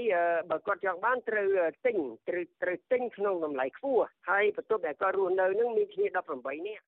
[0.52, 1.48] បើគាត់ចង់បានត្រូវ
[1.86, 1.98] ទិញ
[2.30, 6.06] ត្រូវត្រូវទិញក្នុងតម្លៃខ្ពស់ហើយបន្ទប់ដែលគាត់រស់នៅនឹងមានគ្នា
[6.38, 6.84] 18នាក់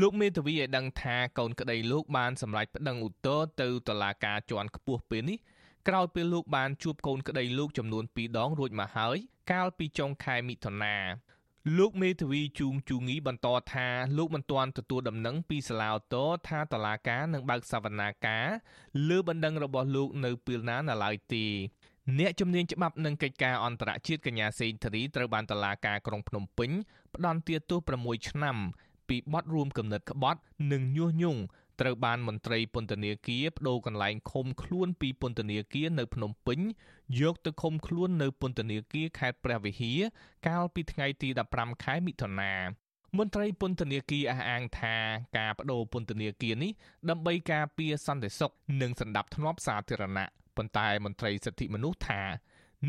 [0.00, 5.38] លោកមេធាវីឲ្យដឹងថាកូនក្តីលោកបានសម្រេចប្តឹងឧទ្ធរទៅតុលាការជាន់ខ្ពស់ពេលនេះ
[5.88, 9.16] ក្រោយពេលលោកបានជួបកូនក្តីលោកចំនួន2ដងរួចមកហើយ
[9.52, 10.96] កាលពីចុងខែមិថុនា
[11.74, 18.46] លោកមេធាវីជួងជូងីបន្តថាលោកមិនទាន់ទទួលដំណឹងពីសាលាឧទ្ធរថាតឡាការនឹងបើកសវនាការ
[19.08, 21.44] លើបណ្ដឹងរបស់លោកនៅពេលណានៅឡើយទេ
[22.18, 26.70] អ្នកជំនាញច្បាប់និងកិច្ចការអន្តរជាតិកញ្ញាសេងធារីត្រូវបានតឡាការក្រុងភ្នំពេញ
[27.14, 28.56] ផ្ដន្ទាទោស6ឆ្នាំ
[29.08, 30.40] ពីបទរួមគំនិតក្បត់
[30.72, 31.40] និងញុះញង់
[31.80, 36.60] ត្រូវបានមន្ត្រីពន្ធនាគារបដូរកន្លែងឃុំខ្លួនពីពន្ធនាគារនៅភ្នំពេញ
[37.20, 40.00] យកទៅឃុំខ្លួននៅពន្ធនាគារខេត្តព្រះវិហារ
[40.46, 42.52] កាលពីថ្ងៃទី15ខែមិថុនា
[43.18, 44.96] មន្ត្រីពន្ធនាគារអះអាងថា
[45.38, 46.72] ការបដូរពន្ធនាគារនេះ
[47.10, 52.22] ដើម្បីការពារសន្តិសុខនិងសណ្ដាប់ធ្នាប់សាធារណៈប៉ុន្តែមន្ត្រីសិទ្ធិមនុស្សថា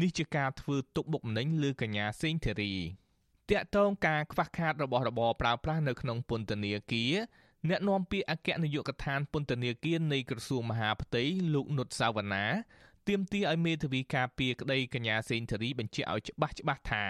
[0.01, 2.73] នេះជាការធ្វើទុកបុកម្នេញលើកញ្ញាសេងធីរី
[3.49, 7.13] តាក់ទងការខ្វះខាតរបស់របរប្រើប្រាស់នៅក្នុងពន្ធនាគារ
[7.69, 12.45] អ្នកនាំពាក្យអគ្គនាយកដ្ឋានពន្ធនាគារនៃក្រសួងមហាផ្ទៃលោកនុតសាវណ្ណា
[13.07, 17.05] ទាមទារឲ្យមេធាវីការពារក្តីកញ្ញាសេងធារីបញ្ជាក់ឲ្យច្បាស់ច្បាស់ថា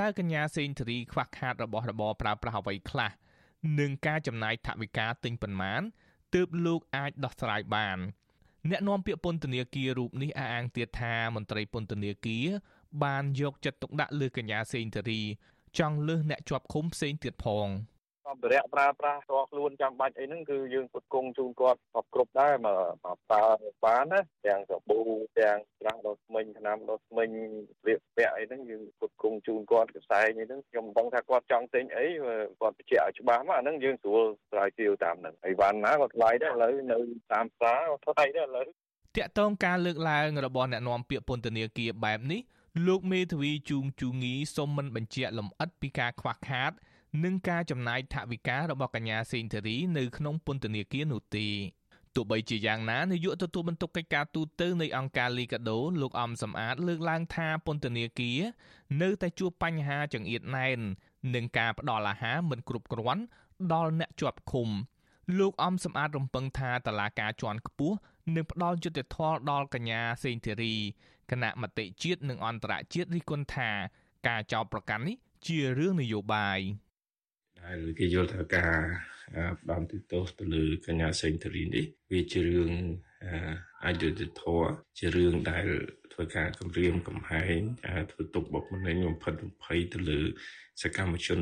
[0.00, 3.10] តើកញ្ញាសេងធារីខ្វះខាតរបស់របរប្រើប្រាស់អ្វីខ្លះ
[3.80, 5.82] និងការចំណាយថវិកាទិញប៉ុន្មាន
[6.34, 7.98] ទើបលោកអាចដោះស្រាយបាន
[8.70, 12.46] អ្នកនាំពាក្យពន្ធនាគាររូបនេះអះអាងទៀតថាមន្ត្រីពន្ធនាគារ
[13.04, 15.22] បានយកចិត្តទុកដាក់លើកញ្ញាសេងធារី
[15.78, 17.68] ចង់លើសអ្នកជាប់ឃុំផ្សេងទៀតផង។
[18.26, 23.44] សម្ភារៈប្រើប្រាស់ផ្ទាល់ខ្លួនចាំបាច់អីហ្នឹងគឺយើងផ្គត់ផ្គង់ជូនគាត់គ្រប់គ្រប់ដែរមកមកប្រើ
[23.84, 25.00] បានណាទាំងសាប៊ូ
[25.40, 27.28] ទាំងច្រាស់ដុសធ្មេញថ្នាំដុសធ្មេញ
[27.86, 32.06] រៀបពាក់អីហ្នឹងយើងផ្គត់ផ្គង់ជូនគាត់កសែងអីហ្នឹងខ្ញុំមិនដឹងថាគាត់ចង់ទិញអី
[32.60, 36.98] គាត់បញ្ជាក់ឲ្យច្បាស់មកអាហ្នឹងយើងស្រួលស្រាវជ្រាវតាមហ្នឹងហើយវ៉ាន់ណាក៏ថ្លៃដែរឥឡូវនៅ
[37.32, 38.66] តាមផ្សារក៏ថ្លៃដែរឥឡូវ
[39.16, 42.40] តាក់ទងការលើកឡើងរបស់អ្នកនាំពាក្យពន្ធនាគារបែបនេះ
[42.86, 46.72] លោកមេធាវីជួងជូងីសូមមិនបញ្ជាក់លម្អិតពីការខ្វះខាត
[47.24, 51.48] និងការចំណាយថវិការបស់កញ្ញាសេងធារីនៅក្នុងពន្ធនាគារនោះទេ
[52.14, 58.40] ទោះបីជាយ៉ាងណានាយកទទួលបន្ទុកកិច្ចការទូតនៃអង្គការលីកាដូលោកអំសំអាតលើកឡើងថាពន្ធនាគារ
[59.02, 60.78] នៅតែជួបបញ្ហាចង្អៀតណែន
[61.34, 63.22] និងការផ្ដល់អាហារមិនគ្រប់គ្រាន់
[63.72, 64.68] ដល់អ្នកជាប់ឃុំ
[65.38, 67.96] លោកអំសំអាតរំពឹងថាតឡាការជាន់ខ្ពស់
[68.34, 70.74] នឹងផ្ដល់យុត្តិធម៌ដល់កញ្ញាសេងធារី
[71.30, 73.70] គណៈមតិជាតិនិងអន្តរជាតិរិះគន់ថា
[74.28, 76.60] ការចោទប្រកាន់នេះជារឿងនយោបាយ
[77.64, 78.74] ដែលគេយល់ថាការ
[79.60, 82.70] ផ្ដំទោសទៅលើកញ្ញាសេងធារីនេះវាជារឿង
[83.86, 85.66] អយុត្តិធម៌ជារឿងដែល
[86.12, 87.60] ធ្វើការគម្រាមកំហែង
[88.12, 90.20] ធ្វើទុកបុកម្នេញបំផិតបំភ័យទៅលើ
[90.82, 91.40] សកម្មជន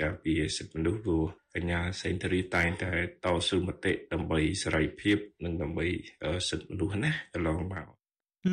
[0.00, 2.92] ការពារសិទ្ធិមនុស្សព្រោះកញ្ញាសេងធារីតែងតែ
[3.24, 5.86] តស៊ូមតិដើម្បីសេរីភាព និងដើម្បី
[6.48, 7.86] សិទ្ធិមនុស្សណាកន្លងមក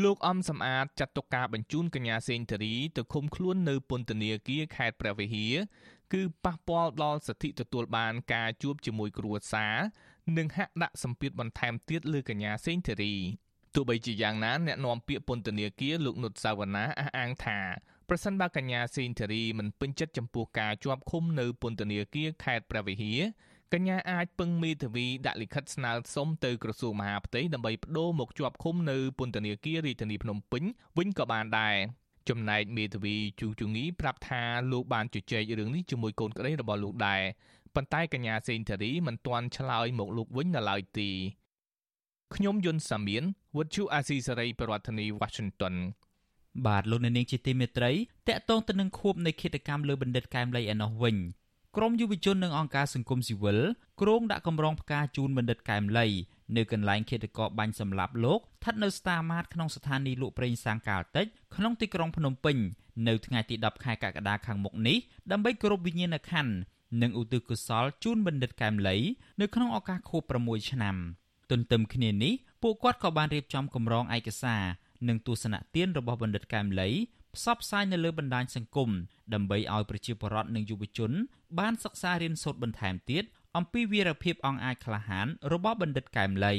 [0.03, 5.55] លោកអំសំអាតចាត់ទុកការបញ្ជូនកញ្ញាសេងធារីទៅឃុំខ្លួននៅពន្ធនាគារខេត្តព្រះវិហារ
[6.13, 9.77] គឺប៉ះពាល់ដល់សិទ្ធិទទួលបានការជួបជាមួយគ្រួសារ
[10.37, 13.15] និងហាក់ដាក់សម្ពាធបន្ថែមទៀតលើកញ្ញាសេងធារី
[13.75, 17.59] ទោះបីជាយ៉ាងណាអ្នកនាំពាក្យពន្ធនាគារលោកនុតសាវណ្ណាអះអាងថា
[18.09, 23.21] ប្រសិនបើកញ្ញាសេងធារីមិនពេញចិត្តចំពោះការជាប់ឃុំនៅពន្ធនាគារខេត្តព្រះវិហារ
[23.73, 30.63] កញ្ញាអាចពឹងមេធាវីដាក់លិខិតស្នើសុំទៅក្រសួងមហាផ្ទៃដើម្បីបដូរមកជាប់ឃុំនៅពន្ធនាគាររាជធានីភ្នំពេញ
[30.97, 31.77] វិញក៏បានដែរ
[32.29, 37.21] ចំណែកមេធាវីជូជងីប្រាប់ថាលោកបានជជែករឿងនេះជាមួយកូនក្តីរបស់លោកដែរ
[37.75, 41.09] ប៉ុន្តែកញ្ញាសេងធារីមិនទាន់ឆ្លើយមកលោកវិញនៅឡើយទេ
[42.35, 43.23] ខ្ញុំយុនសាមៀន
[43.57, 45.75] វុទ្ធុអាស៊ីសេរីប្រធានាធិបតី Washington
[46.65, 47.91] បាទលោកអ្នកនាងជាទីមេត្រី
[48.27, 51.15] តកតងទៅនឹងខួបនៃគិតកម្មលើបណ្ឌិតកែមលីឯណោះវិញ
[51.77, 53.59] ក្រមយុវជននិងអង្គការសង្គមស៊ីវិល
[54.01, 56.07] ក្រុងដាក់កម្រងផ្កាជូនបណ្ឌិតកែមលី
[56.55, 62.57] នៅកន្លែងឃាតករបាញ់សម្លាប់លោកស្ថិតនៅស្តាម៉ាតក្នុងស្ថានីយ៍លក់ប្រេងសាំងកាលតិចក្នុងទីក្រុងភ្នំពេញ
[63.07, 64.97] នៅថ្ងៃទី10ខែកក្កដាខាងមុខនេះ
[65.31, 66.53] ដើម្បីគោរពវិញ្ញាណក្ខន្ធ
[67.01, 68.97] និងឧទ្ទិសកុសលជូនបណ្ឌិតកែមលី
[69.41, 70.95] នៅក្នុងឱកាសខួប6ឆ្នាំ
[71.51, 74.63] ទន្ទឹមគ្នានេះពួកគាត់ក៏បានរៀបចំកម្រងឯកសារ
[75.07, 76.89] និងទស្សនៈទានរបស់បណ្ឌិតកែមលី
[77.35, 78.89] ផ្សព្វផ្សាយនៅលើបណ្ដាញសង្គម
[79.33, 81.11] ដើម្បីឲ្យប្រជាពលរដ្ឋនិងយុវជន
[81.59, 83.23] បានសិក្សារៀនសូត្របន្ថែមទៀត
[83.57, 86.55] អំពីវីរភាពអង្អាចក្លាហានរបស់បណ្ឌិតកែមលី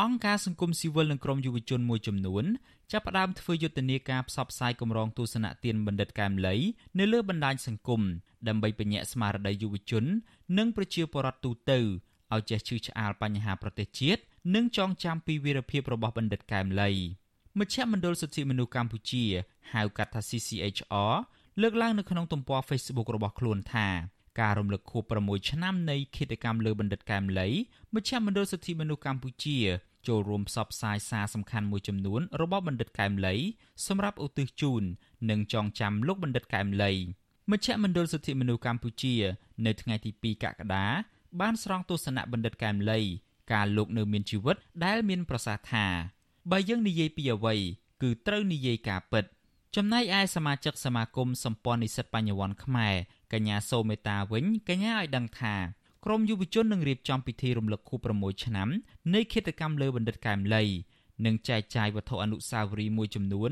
[0.00, 2.44] អង្គការសង្គមស៊ីវិលនិងក្រមយុវជនមួយចំនួន
[2.92, 6.56] ចាប់ផ្ដើមធ្វើយុទ្ធនាការផ្សព្វផ្សាយគម្រោងទស្សនៈទានបណ្ឌិតកែមលី
[6.98, 8.00] នៅលើបណ្ដាញសង្គម
[8.48, 10.04] ដើម្បីបញ្ញាក់ស្មារតីយុវជន
[10.58, 11.78] និងប្រជាពលរដ្ឋទូទៅ
[12.34, 14.22] ឲ្យចេះឈឺឆ្អាលបញ្ហាប្រទេសជាតិ
[14.54, 16.90] និងចងចាំពីវីរភាពរបស់បណ្ឌិតកែមលី
[17.60, 19.24] មជ្ឈមណ្ឌលសិទ្ធិមនុស្សកម្ពុជា
[19.72, 21.14] ហៅកាត់ថា CCHR
[21.62, 23.88] លើកឡើងនៅក្នុងទំព័រ Facebook របស់ខ្លួនថា
[24.40, 27.48] ការរំលឹកខួប6ឆ្នាំនៃគិតកម្មលើបណ្ឌិតកែមលី
[27.94, 29.58] មជ្ឈមណ្ឌលសិទ្ធិមនុស្សកម្ពុជា
[30.08, 33.34] ចូលរួមផ្សព្វផ្សាយសារសំខាន់មួយចំនួនរបស់បណ្ឌិតកែមលី
[33.86, 34.82] សម្រាប់ឧទ្ទិសជូន
[35.30, 36.92] និងចងចាំលោកបណ្ឌិតកែមលី
[37.50, 39.14] មជ្ឈមណ្ឌលសិទ្ធិមនុស្សកម្ពុជា
[39.66, 40.86] នៅថ្ងៃទី2កក្កដា
[41.40, 43.00] បានស្រង់ទស្សនៈបណ្ឌិតកែមលី
[43.52, 45.86] ការលោកនៅមានជីវិតដែលមានប្រសាសន៍ថា
[46.50, 47.54] បើយើងនិយាយពីអ្វី
[48.02, 49.24] គឺត្រូវនិយាយការពិត
[49.76, 52.94] ចំណែកឯសមាជិកសមាគមសម្ព័ន្ធនិស្សិតបញ្ញវន្តខ្មែរ
[53.32, 55.54] កញ្ញាសូមេតាវិញកញ្ញាឲ្យដឹងថា
[56.04, 58.68] ក្រមយុវជននឹងរៀបចំពិធីរំលឹកខួប6ឆ្នាំ
[59.14, 60.64] នៃគិតកម្មលើបណ្ឌិតកែមលី
[61.24, 63.50] និងចែកចាយវត្ថុអនុស្សាវរីយ៍មួយចំនួន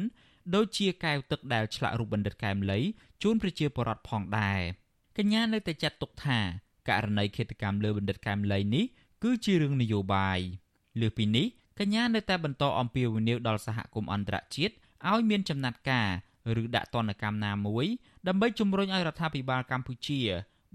[0.54, 2.78] ដូចជាកែវទឹកដែលឆ្លាក់រូបបណ្ឌិតកែមលី
[3.22, 4.60] ជូនប្រជាពលរដ្ឋផងដែរ
[5.18, 6.38] កញ្ញានៅតែចាត់ទុកថា
[6.88, 8.84] ករណីឃាតកម្មលើបណ្ឌិតកែមលីនេះ
[9.22, 10.38] គឺជារឿងនយោបាយ
[11.00, 11.46] លើសពីនេះ
[11.80, 14.74] កញ្ញានៅតែបន្តអំពាវនាវដល់សហគមន៍អន្តរជាតិ
[15.10, 16.08] ឲ្យមានចំណាត់ការ
[16.62, 17.86] ឬដាក់ទណ្ឌកម្មណាមួយ
[18.28, 20.20] ដើម្បីជំរុញឲ្យរដ្ឋាភិបាលកម្ពុជា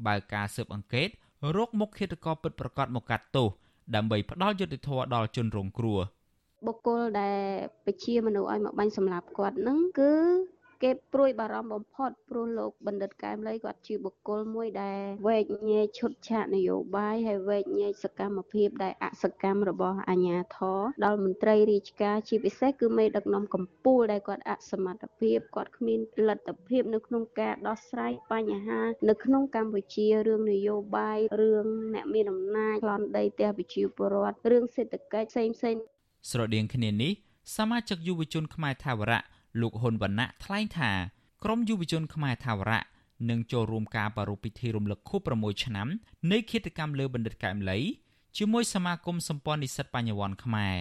[0.08, 1.10] បើកការស៊ើបអង្កេត
[1.58, 3.48] រកមុខឃាតករពិតប្រាកដមកកាត់ទោស
[3.96, 6.00] ដើម្បីផ្ដល់យុត្តិធម៌ដល់ជនរងគ្រោះ
[6.66, 7.40] បុគ្គលដែល
[7.86, 10.14] ពជាមនុស្សឲ្យមកបាញ់សម្លាប់គាត់នឹងគឺ
[10.84, 35.76] គេព្រួយបារម្ភបំផុត ព្រោះលោកបណ្ឌិតកែមលីគាត់ជាបុគ្គលមួយដែលវែកញែកឈុតឆាកនយោបាយហើយវែកញែកសកម្មភាពដែលអសកម្មរបស់អាជ្ញាធរដល់មន្ត្រីរាជការជាពិសេសគឺមេដឹកនាំកម្ពុជាដែលគាត់អសមត្ថភាពគាត់គ្មានលទ្ធភាពនៅក្នុងការដោះស្រាយបញ្ហា នៅក្នុងកម្ពុជារឿងនយោបាយរឿងអ្នកមានអំណាចប្លន់ដីផ្ទះប្រជាពលរដ្ឋរឿងសេដ្ឋកិច្ចផ្សេងផ្សេង
[36.32, 37.14] ស្រដៀងគ្នានេះ
[37.58, 39.22] សមាជិកយុវជនខ្មែរថាវរៈ
[39.62, 40.92] លោកហ៊ុនវណ្ណៈថ្លែងថា
[41.44, 42.82] ក្រមយុវជនខ្មែរថាវរៈ
[43.30, 45.88] នឹងចូលរួមការប្រារព្ធពិធីរំលឹកខួប6ឆ្នាំ
[46.32, 47.80] នៃឃាតកម្មលើបណ្ឌិតកែមលី
[48.38, 50.76] ជាមួយសមាគមសម្ព័ន្ធនិស្សិតបញ្ញវន្តខ្មែរ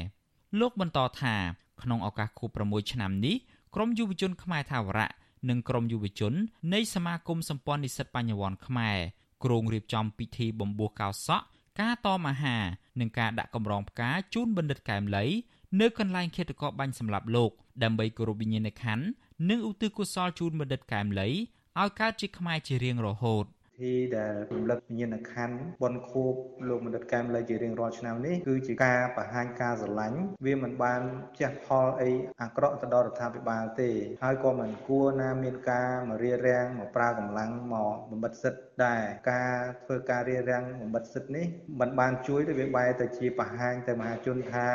[0.61, 1.35] លោកបន្តថា
[1.83, 3.37] ក្នុងឱកាសខួប6ឆ្នាំនេះ
[3.75, 5.09] ក្រមយុវជនខ្មែរថាវរៈ
[5.49, 6.33] និងក្រមយុវជន
[6.75, 8.99] នៃសមាគមសម្ព័ន្ធនិស្សិតបញ្ញវន្តខ្មែរ
[9.45, 11.45] គ្រងរៀបចំពិធីបំពោះកោសក់
[11.81, 12.65] ការតមអាហារ
[13.01, 15.25] និងការដាក់កម្រងផ្កាជូនបណ្ឌិតកែមលី
[15.81, 17.51] នៅកន្លែងឃាតករបាញ់សម្លាប់លោក
[17.83, 19.07] ដើម្បីគោរពវិញ្ញាណក្ខន្ធ
[19.51, 23.45] និងឧទ្ទិសកុសលជូនបណ្ឌិតកែមលីឲ្យកើតជាខ្មែរជារៀងរហូត
[23.81, 26.35] ធីដែលរំលឹកវិញ្ញាណក្ខន្ធបនខួប
[26.69, 31.01] លោកមនិតកែមលីជារៀងរាល់ឆ្នាំនេះគឺជាការបង្ហាញការស្រឡាញ់វាមិនបាន
[31.39, 32.11] ជះផលអី
[32.43, 33.91] អាក្រក់ទៅដល់រដ្ឋាភិបាលទេ
[34.23, 41.47] ហើយក៏មិនគួរណាមានការមករារាំងមកប្រើកម្លាំងមកបំបិតសិទ្ធិដែរការធ្វើការរារាំងបំបិតសិទ្ធិនេះ
[41.81, 44.69] មិនបានជួយទៅវាបែរទៅជាបង្ហាញទៅមហាជនថា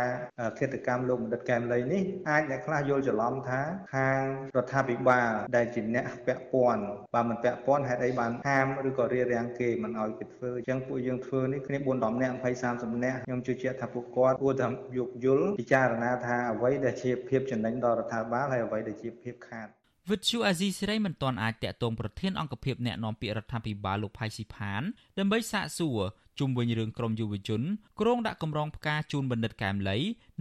[0.60, 3.62] ឃាតកម្មលោកមនិតកែមលីនេះអាចអ្នកខ្លះយល់ច្រឡំថា
[3.96, 4.24] ខាង
[4.58, 6.84] រដ្ឋាភិបាលដែលជាអ្នកពាក់ព័ន្ធ
[7.16, 12.46] បើមិនពាក់ព័ន្ធហេតុអីបានហាមឬក៏រារាំងគេមិនឲ្យគេធ្វើអញ្ចឹងពួកយើងធ្វើនេះគ្នា4 10នាក់20
[12.80, 19.68] 30នាក់ខ្ញុំជឿជាក់ថាពួកគាត់គួរតែយោគយល់ពិចារណាថាអ្វីដែលជាភាពចំណេញដល់រដ្ឋាភិបាលហើយអ្វីដែលជាភាពខាត
[20.10, 24.82] វិទ្យុអាស៊ីសេរីមិនទាន់អាចតាក់ទងប្រធានអង្គភិបអ្នកណែនាំពាក្យរដ្ឋាភិបាលលោកផៃស៊ីផាន
[25.20, 26.00] ដើម្បីសាកសួរ
[26.40, 27.62] ជុំវិញរឿងក្រមយុវជន
[28.02, 29.98] ក្រុងដាក់កម្រងផ្កាជូនបណ្ឌិតកែមលី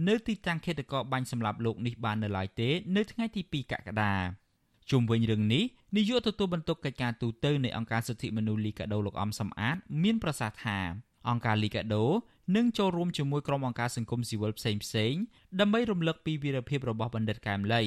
[0.07, 4.13] នៅទីតាំងខេត្តកោបាញ់សម្រាប់លោកនេះបាននៅឡើយទេ នៅថ្ងៃទី2កក្កដា
[4.91, 5.63] ជុំវិញរឿងនេះ
[5.95, 10.79] នាយកទទួលបន្ទុកកិច្ចការទូតនៃអង្គការសិទ្ធិមនុស្សលីកាដូលោកអំសំអាត មានប្រសាសន៍ថា
[11.29, 12.05] អង្គការលីកាដូ
[12.55, 15.13] នឹងចូលរួមជាមួយក្រុមអង្គការសង្គមស៊ីវិលផ្សេងផ្សេង
[15.59, 17.83] ដើម្បីរំលឹកពីវីរភាពរបស់បណ្ឌិតកែមលី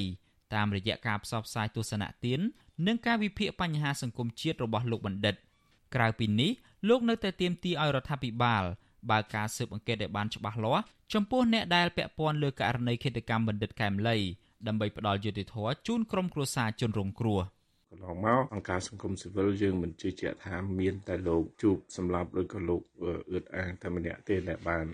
[0.55, 2.39] តាមរយៈការផ្សព្វផ្សាយទស្សនៈទាន
[2.87, 5.35] និងការវិភាគបញ្ហាសង្គមជាតិរបស់លោកបណ្ឌិត
[5.95, 6.51] ក្រៅពីនេះ
[6.89, 8.63] លោកនៅតែទាមទារឲ្យរដ្ឋាភិបាល
[9.09, 14.17] បើកការស៊ើបអង្កេតឲ្យបានច្បាស់លាស់ចំពោះអ្នកដែលពាក់ព័ន្ធលើករណីឃាតកម្មបណ្ឌិតកែមលី
[14.67, 17.45] ដើម្បីផ្ដល់យុត្តិធម៌ជូនក្រុមគ្រួសារជនរងគ្រោះក
[17.95, 22.81] ន្លងមកអង្គការសង្គមស៊ីវិលយើងមិនជឿជាក់ថាមានតែលោកជួបសម្រាប់ឬក៏លោក
[23.31, 24.85] អឺតអាងតែម្នាក់ទេដែលបាន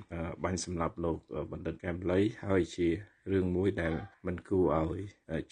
[0.43, 1.17] បាញ់សម្លាប់លោក
[1.51, 2.87] បណ្ឌិតកែមលីហើយជា
[3.31, 3.93] រឿងមួយដែល
[4.27, 5.01] មិនគួរឲ្យ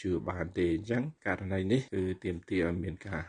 [0.01, 3.23] ជឿបានទេអញ្ចឹងករណីនេះគឺទាមទារឲ្យមានការ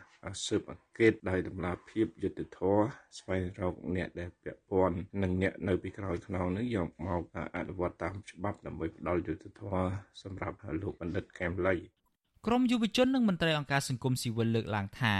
[0.45, 2.85] ស៊ើបអង្កេតដោយតម្លាភាពយុត្តិធម៌
[3.19, 7.23] ស្វែងរកអ្នកដែលពាក់ព័ន្ធនិងអ្នកនៅពីក្រោយខ្នងនេះយកមក
[7.57, 9.89] អនុវត្តតាមច្បាប់ដើម្បីផ្ដល់យុត្តិធម៌
[10.23, 11.75] សម្រាប់លោកបណ្ឌិតកែមលី
[12.47, 15.15] ក្រមយុវជននិងមន្ត្រីអង្គការសង្គមស៊ីវិលលើកឡើងថា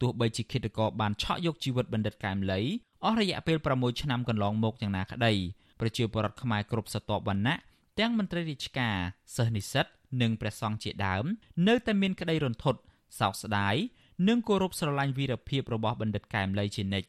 [0.00, 2.60] ទោះបីជាឃាតករបានឆក់យកជីវិតបណ្ឌិតកែមលី
[3.04, 5.32] អស់រយៈពេល6ឆ្នាំកន្លងមកយ៉ាងណាក្តី
[5.80, 7.56] ប្រជាពលរដ្ឋខ្មែរគ្រប់ស្រទាប់វណ្ណៈ
[7.98, 8.96] ទាំងមន្ត្រីរាជការ
[9.36, 9.86] សិស្សនិស្សិត
[10.22, 11.24] និងព្រះសង្ឃជាដើម
[11.68, 12.80] នៅតែមានក្តីរន្ធត់
[13.18, 13.74] សោកស្ដាយ
[14.28, 17.08] និងគោរពស្រឡាញ់វីរភាពរបស់បណ្ឌិតកែមលីជានិច្ច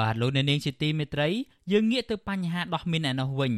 [0.00, 1.28] បាទលោកអ្នកនាងជាទីមេត្រី
[1.72, 3.52] យើងងាកទៅបញ្ហាដោះមីនឯនោះវិញ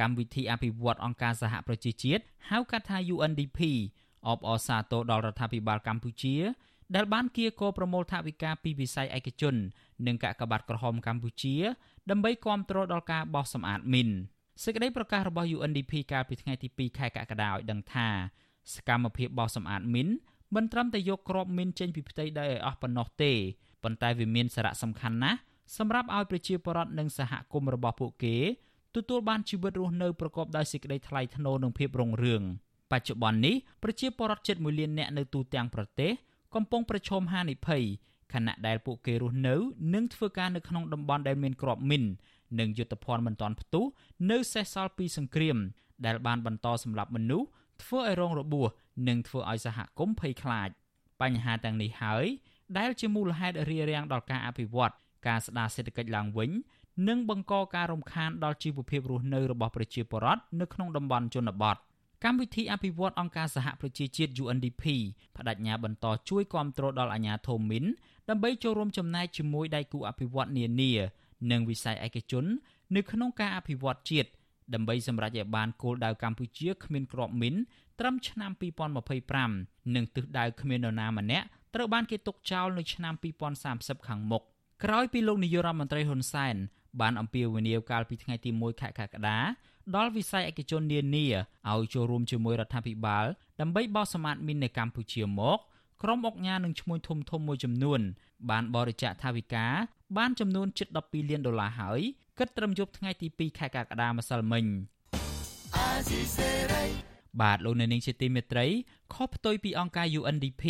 [0.00, 3.58] កម្មវិធីអភិវឌ្ឍអង្គការសហប្រជាជាតិហៅកាត់ថា UNDP
[4.26, 6.36] អបអរសាទរដល់រដ្ឋាភិបាលកម្ពុជា
[6.94, 9.54] ដែលបានគៀកោប្រមូលថវិកាពីវិស័យឯកជន
[10.06, 11.54] និងកាកបាទក្រហមកម្ពុជា
[12.10, 14.08] ដើម្បីគ្រប់គ្រងដល់ការបោះសម្អាតមីន
[14.62, 18.08] សេចក្តីប្រកាសរបស់ UNDP កាលពីថ្ងៃទី2ខែកក្កដាឲ្យដឹងថា
[18.74, 20.08] សកម្មភាពបោះសម្អាតមីន
[20.54, 23.32] មិនត្រឹមតែយកគ្រាប់មីនចេញពីផ្ទៃដីឲ្យអស់ប៉ុណ្ណោះទេ
[23.82, 25.38] ប៉ុន្តែវាមានសារៈសំខាន់ណាស់
[25.76, 28.36] សម្រាប់ឲ្យប្រជាពលរដ្ឋនិងសហគមន៍របស់ពួកគេ
[28.94, 32.42] ទទួលបានជីវិតរស់នៅប្រកបដោយសេចក្តីថ្លៃថ្នូរនិងភាពរុងរឿង
[32.92, 36.10] បច្ចុប្បន្ននេះប្រជាពលរដ្ឋជិត1លាននាក់នៅទូទាំងប្រទេស
[36.54, 37.82] កំពុងប្រឈមហានិភ័យ
[38.32, 39.54] ខណៈដែលពួកគេរស់នៅ
[39.94, 42.04] និងធ្វើការនៅក្នុងតំបន់ដែលមានគ្រាប់មីន
[42.60, 43.84] និងយុទ្ធភ័ណ្ឌមិនទាន់ផ្ទុះ
[44.30, 45.56] នៅសេសសល់ពីសង្គ្រាម
[46.06, 47.48] ដែលបានបន្តសម្លាប់មនុស្ស
[47.82, 48.68] ធ្វើឲ្យរងរបួស
[49.08, 50.68] និងធ្វើឲ្យសហគមន៍ភ័យខ្លាច
[51.20, 52.26] បញ្ហាទាំងនេះហើយ
[52.78, 54.94] ដែលជាមូលហេតុរារាំងដល់ការអភិវឌ្ឍ
[55.26, 56.50] ការស្ដារសេដ្ឋកិច្ចឡើងវិញ
[57.08, 61.76] និងបង្កការរំខានដល់ជីវភាពរស់នៅរបស់ប្រជាពលរដ្ឋនៅក្នុងតំបន់ជនបទ
[62.24, 64.84] កម្មវិធីអភិវឌ្ឍអង្គការសហប្រជាជាតិ UNDP
[65.36, 67.84] បដិញ្ញាបន្តជួយគ្រប់គ្រងដល់អាជ្ញាធរមីន
[68.28, 70.92] ដើម្បីចូលរួមចំណែកជាមួយដៃគូអភិវឌ្ឍនានា
[71.50, 72.44] និងវិស័យឯកជន
[72.96, 74.30] នៅក្នុងការអភិវឌ្ឍជាតិ
[74.74, 77.54] ដើម្បីសម្រេចឲ្យបានគោលដៅកម្ពុជាគ្មានក្របមីន
[78.00, 78.50] ត្រឹមឆ្នាំ
[79.22, 83.14] 2025និងទិសដៅគ្មាននរណាម្នាក់ត្រូវបានគេទុកចោលនៅឆ្នាំ
[83.60, 84.42] 2030ខាងមុខ
[84.84, 86.56] ក្រោយពីលោកនាយករដ្ឋមន្ត្រីហ៊ុនសែន
[87.00, 89.38] បានអំពាវនាវកាលពីថ្ងៃទី1ខែកក្កដា
[89.96, 91.26] ដល់វិស័យឯកជននានា
[91.70, 93.24] ឲ្យចូលរួមជាមួយរដ្ឋាភិបាល
[93.60, 95.58] ដើម្បីបោះសម្អាតមីននៅកម្ពុជាមក
[96.02, 98.00] ក្រុមអុកញ៉ានិងឈ្មួញធំធំមួយចំនួន
[98.50, 99.66] បានបរិច្ចាគថវិកា
[100.16, 102.00] បានចំនួនជិត12លានដុល្លារហើយ
[102.38, 104.64] គិតត្រឹមយប់ថ្ងៃទី2ខែកក្កដាម្សិលមិញ
[107.40, 108.66] បាទលោកនៅនាងជាទីមេត្រី
[109.14, 110.64] ខុសផ្ទុយពីអង្គការ UNDP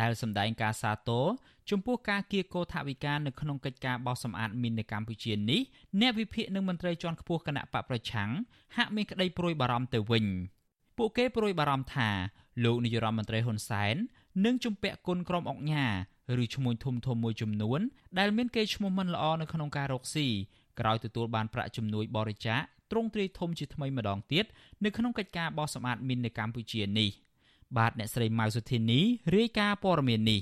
[0.00, 1.26] ដែលសម្ដែងការសាទរ
[1.70, 5.60] ចំពោះការគៀកោថវិកានៅក្នុងកិច្ចការបោសសម្អាតមីននៅកម្ពុជានេះ
[6.00, 8.30] អ្នកវិភាគនិងមន្ត្រីជាន់ខ្ពស់គណៈបកប្រឆាំង
[8.76, 10.24] ហាក់មានក្តីព្រួយបារម្ភទៅវិញ
[10.98, 12.08] ពួកគេព្រួយបារម្ភថា
[12.64, 13.96] លោកនាយរដ្ឋមន្ត្រីហ៊ុនសែន
[14.44, 15.86] នឹងជំពាក់គុណក្រុមអុកញ៉ា
[16.42, 17.80] ឬឈ្មួញធំធំមួយចំនួន
[18.18, 20.26] ដែលមានកេរ្តិ៍ឈ្មោះមិនល្អនៅក្នុងការរកស៊ី
[20.80, 24.44] ក្រោយទទួលបានប្រាក់ជំនួយបរិច្ចាគទ្រង់ទ្រាយធំជាថ្មីម្ដងទៀត
[24.84, 27.10] នៅក្នុងកិច្ចការបោះសម្អាតមីននៅកម្ពុជានេះ
[27.76, 29.00] បាទអ្នកស្រីម៉ៅសុធីនី
[29.36, 30.40] រាយការណ៍ព័ត៌មាននេះ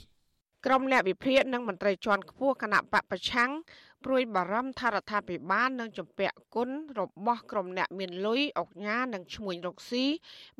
[0.64, 3.50] ក្រុមអ្នកវិភាគនិងមន្ត្រីជាន់ខ្ពស់គណៈបកប្រឆាំង
[4.05, 10.05] ព្រួយបារម្ភថារដ្ឋាភិបាលនឹងជំពាក់គុណរបស់ក្រុមអ្នកមានលុយអុកញ៉ានិងឈ្មួញរកស៊ី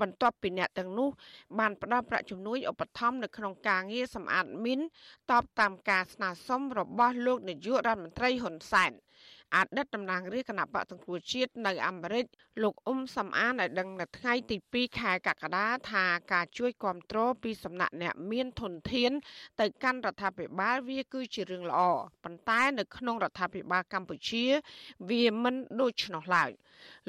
[0.01, 1.11] បន្ទាប់ពីអ្នកទាំងនោះ
[1.59, 4.81] បានផ្ដល់ប្រាក់ជំនួយឧបត្ថម្ភនៅក្នុងការងារសម្អាតមីន
[5.31, 8.93] តបតាមការស្នើសុំរបស់លោកនាយករដ្ឋមន្ត្រីហ៊ុនសែន
[9.55, 12.25] អតីតតំណាងរាជគណៈបកសង្គ្រោះជាតិនៅអាមេរិក
[12.63, 19.13] លោកអ៊ុំសំអានឲ្យដឹងនៅថ្ងៃទី2ខែកក្កដាថាការជួយគ្រប់គ្រងពីសំណាក់អ្នកមានធនធាន
[19.61, 21.81] ទៅកាន់រដ្ឋាភិបាលវាគឺជារឿងល្អ
[22.25, 24.45] ប៉ុន្តែនៅក្នុងរដ្ឋាភិបាលកម្ពុជា
[25.11, 26.51] វាមិនដូច្នោះឡើយ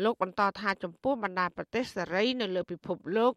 [0.03, 3.33] លោកបន្តថាចំពោះបណ្ដាប្រទេសសេរីនៅលើពិភពលោក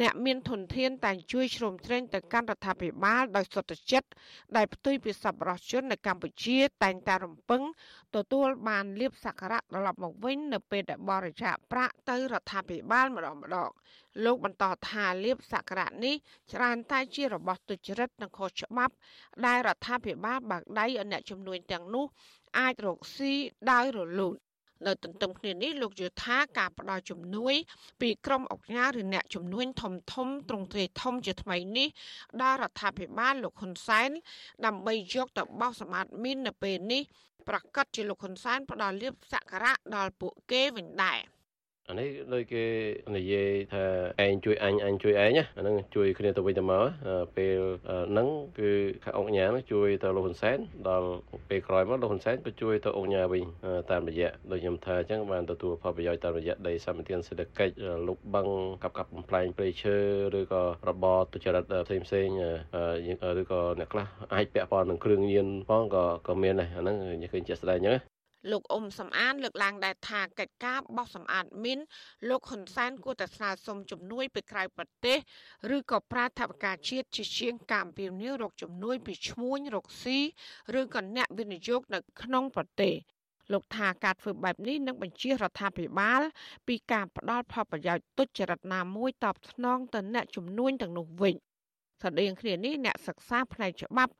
[0.00, 4.08] អ្នកមានធនធានតែងជួយជ្រោមជ្រែងទៅកាន់រដ្ឋាភិបាលដោយសុទ្ធចិត្ត
[4.56, 7.62] ដែលផ្ទុយពីសប្បុរសជននៅកម្ពុជាតែងតែរំពឹង
[8.16, 13.70] ទទួលបានលៀបសក្ការៈត្រឡប់មកវិញនៅពេលដែលបរិច្ចាគប្រាក់ទៅរដ្ឋាភិបាលម្ដងម្ដង
[14.24, 16.14] លោកបន្តថាលៀបសក្ការៈនេះ
[16.52, 18.94] ច្រើនតែជារបស់ទុច្ចរិតនិងខុសច្បាប់
[19.46, 22.06] ដែលរដ្ឋាភិបាលបើកដៃឲ្យអ្នកជំនួញទាំងនោះ
[22.58, 23.32] អាចរកស៊ី
[23.70, 24.36] ដោយរលូន
[24.86, 27.54] នៅទន្ទឹមគ្នានេះលោកយល់ថាការផ្ដល់ជំនួយ
[28.00, 31.88] ពីក្រមអង្គការឬអ្នកជំនួញធំធំទ្រង់ទ្រាយធំជាថ្មីនេះ
[32.42, 34.10] ដល់រដ្ឋាភិបាលលោកហ៊ុនសែន
[34.66, 37.02] ដើម្បីយកទៅបោះសម្អាតមីននៅពេលនេះ
[37.48, 41.20] ប្រកាសជាលោកហ៊ុនសែនផ្ដល់លៀបសក្ការៈដល់ពួកគេវិញដែរ។
[41.90, 42.64] អានេះដូចគេ
[43.16, 43.84] និយាយថា
[44.24, 46.84] ឯងជួយអញអញជួយឯងណាអាហ្នឹងជួយគ្នាទៅវិញទៅមក
[47.36, 47.60] ពេល
[48.10, 48.70] ហ្នឹងគឺ
[49.04, 51.08] ខាងអង្គញាជួយទៅលោកហ៊ុនសែនដល់
[51.48, 53.44] ពេលក្រោយមកលោកហ៊ុនសែនក៏ជួយទៅអង្គញាវិញ
[53.90, 57.74] តាមរយៈដូចខ្ញុំថាអញ្ចឹងបានទទួលផលប្រយោជន៍តាមរយៈដីសម្បត្តិសេដ្ឋកិច្ច
[58.08, 58.46] លុបបឹង
[58.82, 59.96] កាប់កាប់បំផ្លាញព្រៃឈើ
[60.38, 62.28] ឬក៏របបទុច្ចរិតផ្សេងផ្សេង
[63.40, 66.96] ឬក៏អ្នកខ្លះអាចពាក់ព័ន្ធនឹងគ្រឿងញៀនផងក៏ក៏មានដែរអាហ្នឹង
[67.32, 68.17] ឃើញជាក់ស្ដែងអញ្ចឹង
[68.50, 71.78] លោកអ៊ុំសំអានលើកឡើងដែរថាកិច្ចការបោះសម្អាតមីន
[72.28, 75.18] លោកហ៊ុនសែនគួរតែស្នើសុំជំនួយពីក្រៅប្រទេស
[75.76, 80.18] ឬក៏ប្រាថវិកាជាតិជាជាងការអំពាវនាវរកជំនួយពីឈ្មួញរកស៊ី
[80.78, 82.94] ឬក៏អ្នកវិនិយោគនៅក្នុងប្រទេស
[83.52, 86.20] លោកថាការធ្វើបែបនេះនឹងបញ្ជារដ្ឋាភិបាល
[86.68, 91.36] ពីការផ្ដាល់ផលប្រយោជន៍ទុច្ចរិតណាមួយតបស្នងទៅអ្នកជំនួញទាំងនោះវិញ
[92.02, 94.12] ស្តីងគ្នានេះអ្នកសិក្សាផ្នែកច្បាប់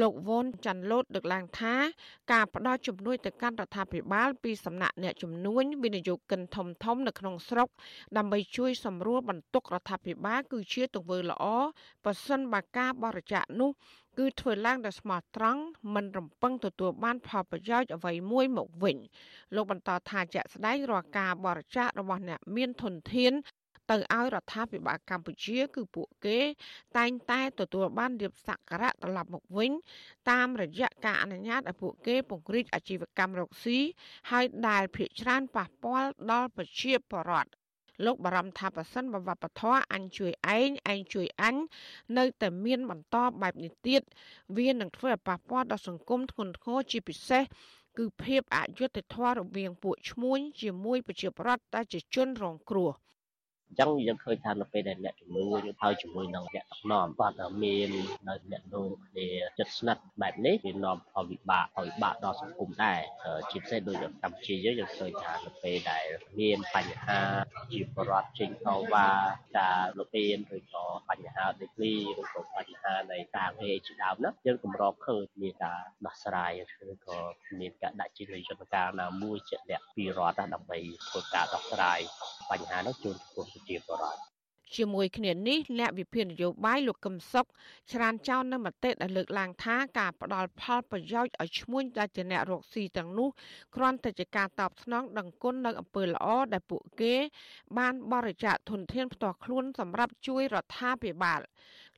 [0.00, 1.74] លោកវ៉ុនចាន់លូតលើកឡើងថា
[2.32, 7.68] ការផ្ដល់ជំនួយទៅកាន់រដ្ឋាភិបាលពីសំណាក់អ្នកជំនួញវិនិយោគិនធំធំនៅក្នុងស្រុក
[8.16, 11.44] ដើម្បីជួយសម្រួលបន្ទុករដ្ឋាភិបាលគឺជាទង្វើល្អ
[12.04, 13.70] ប្រសិនបើការបរិច្ចាគនោះ
[14.18, 15.62] គឺធ្វើឡើងដោយស្មោះត្រង់
[15.94, 18.96] មិនរំពឹងទទួលបានផលប្រយោជន៍អ្វីមួយមកវិញ
[19.54, 23.32] លោកបន្តថាជាក់ស្ដែងរាល់ការបរិច្ចាគរបស់អ្នកមានធនធាន
[23.90, 26.38] ទៅឲ្យរដ្ឋាភិបាលកម្ពុជា គឺពួកគេ
[26.96, 29.72] តែងតែទទួលបានរៀបសក្ការៈត្រឡប់មកវិញ
[30.30, 33.78] តាមរយៈការអនុញ្ញាតឲ្យពួកគេពង្រីកអាជីវកម្មរកស៊ី
[34.30, 37.50] ហើយដែលភាគច្រើនប៉ះពាល់ដល់ប្រជាពលរដ្ឋ
[38.04, 41.56] លោកបារម្ភថាប្រសិនបើវប្បធម៌អញជួយឯងឯងជួយអញ
[42.18, 44.02] នៅតែមានបន្តបែបនេះទៀត
[44.58, 47.42] វានឹងធ្វើឲ្យប៉ះពាល់ដល់សង្គមធ្ងន់ធ្ងរជាពិសេស
[47.98, 52.90] គឺភាពអយុត្តិធម៌រវាងពួកឈ្មួញជាមួយប្រជាប្រដ្ឋដែលជាជនរងគ្រោះ។
[53.74, 57.90] អញ្ចឹងយើងឃើញថានៅពេលដែលអ្នកជំងឺយើងហើយជាមួយនឹងអ្នកដឹកនាំគាត់មាន
[58.28, 63.00] នៅអ្នកនោះគ្នាចិត្តស្និទ្ធបែបនេះវានាំផលវិបាកផលវិបាកដល់សង្គមដែរ
[63.50, 66.04] ជាពិសេសដូចកម្ពុជាយើងយើងឃើញថានៅពេលដែល
[66.40, 67.20] មានបញ្ហា
[67.72, 69.08] ជាបរដ្ឋចេញតវ៉ា
[69.58, 76.52] ការលុបៀនឬក៏បញ្ហាដីធ្លីឬក៏បញ្ហានៃការងារជាដើមណាយើងកម្រឃើញមានការដោះស្រាយ
[76.92, 77.18] ឬក៏
[77.60, 82.00] មានការដាក់ជាយន្តការណាមួយជាក់លាក់ពីរដ្ឋដើម្បីធ្វើការដោះស្រាយ
[82.50, 84.34] បញ្ហានោះជូនចំពោះប្រជាពលរដ្ឋ
[84.76, 87.46] ជាមួយគ្នានេះអ្នកវិភាគនយោបាយលោកកឹមសុខ
[87.92, 93.28] ច្រានចោលនៅមតិដែលលើកឡើងថាការផ្ដាល់ផលប្រយោជន៍ឲ្យឈ្មួញដែលជាអ្នករកស៊ីទាំងនោះ
[93.76, 97.14] គ្រាន់តែជាការតបស្នងដឹងគុណនៅអំពើល្អដែលពួកគេ
[97.78, 101.40] បានបរិច្ចាគធនធានផ្ទាល់ខ្លួនសម្រាប់ជួយរដ្ឋាភិបាល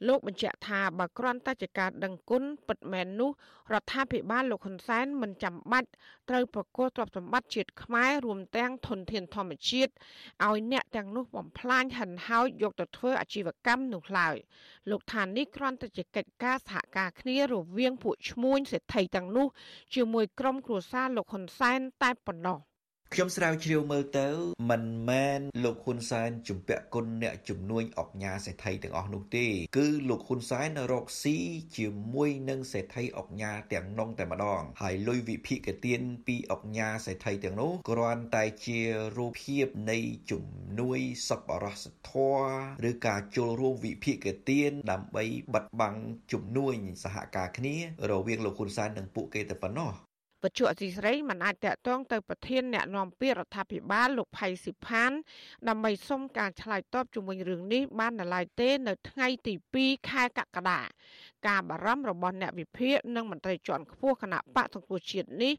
[0.07, 3.31] លោកបញ្ជាក់ថាបើគ្រាន់តែជាការដឹងគុណពិតមែននោះ
[3.73, 5.89] រដ្ឋាភិបាលលោកហ៊ុនសែនមិនចាំបាច់
[6.29, 9.93] ត្រូវប្រគល់ទ្រព្យសម្បត្តិជាតិខ្មែររួមទាំងធនធានធម្មជាតិ
[10.47, 14.37] ឲ្យអ្នកទាំងនោះបំផ្លាញហិនហោចយកទៅធ្វើអាជីវកម្មនោះឡើយ
[14.91, 19.47] លោកថានេះគ្រាន់តែជាកិច្ចការសហការគ្នារវាងពួកឈ្មួញសេដ្ឋីទាំងនោះ
[19.95, 22.59] ជាមួយក្រុមគ្រួសារលោកហ៊ុនសែនតែប៉ុណ្ណោះ។
[23.15, 24.29] ខ្ញុំស្រាវជ្រាវមើលទៅ
[24.71, 29.47] មិនមែនលោកហ៊ុនសែនជំពាក់គុណអ្នកជំនួញអុកញ៉ាសេដ្ឋីទាំងអស់នោះទេ
[29.77, 31.37] គឺលោកហ៊ុនសែនរកស៊ី
[31.77, 38.81] ជាមួយនឹងសេដ្ឋីអុកញ៉ាទាំងនងតែម្ដងហើយលុយវិភាគទានពីអុកញ៉ាសេដ្ឋីទាំងនោះគ្រាន់តែជា
[39.17, 39.99] រូបភាពនៃ
[40.31, 40.45] ជំ
[40.81, 40.99] នួយ
[41.29, 44.17] សប្បុរសធម៌ឬការចូលរួមវិភាគ
[44.51, 45.97] ទានដើម្បីបិទបាំង
[46.33, 47.77] ជំនួយសហការគ្នា
[48.11, 50.06] រវាងលោកហ៊ុនសែននិងពួកគេតែប៉ុណ្ណោះ
[50.47, 55.13] វត្ថុអសីស្រីមិនអាចតាក់ទងទៅប្រធានអ្នកនាំពាក្យរដ្ឋាភិបាលលោកផៃស៊ីផាន
[55.69, 60.81] ដើម្បីសុំការឆ្លើយតបជុំវិញរឿងនេះបាននៅឡើយទេ នៅថ្ងៃទី2ខែកក្កដា
[61.49, 65.53] ការបារម្ភរបស់អ្នកវិភាគនិងមន្ត្រីជាន់ខ្ពស់គណៈបកសង្គ្រោះជាតិនេះ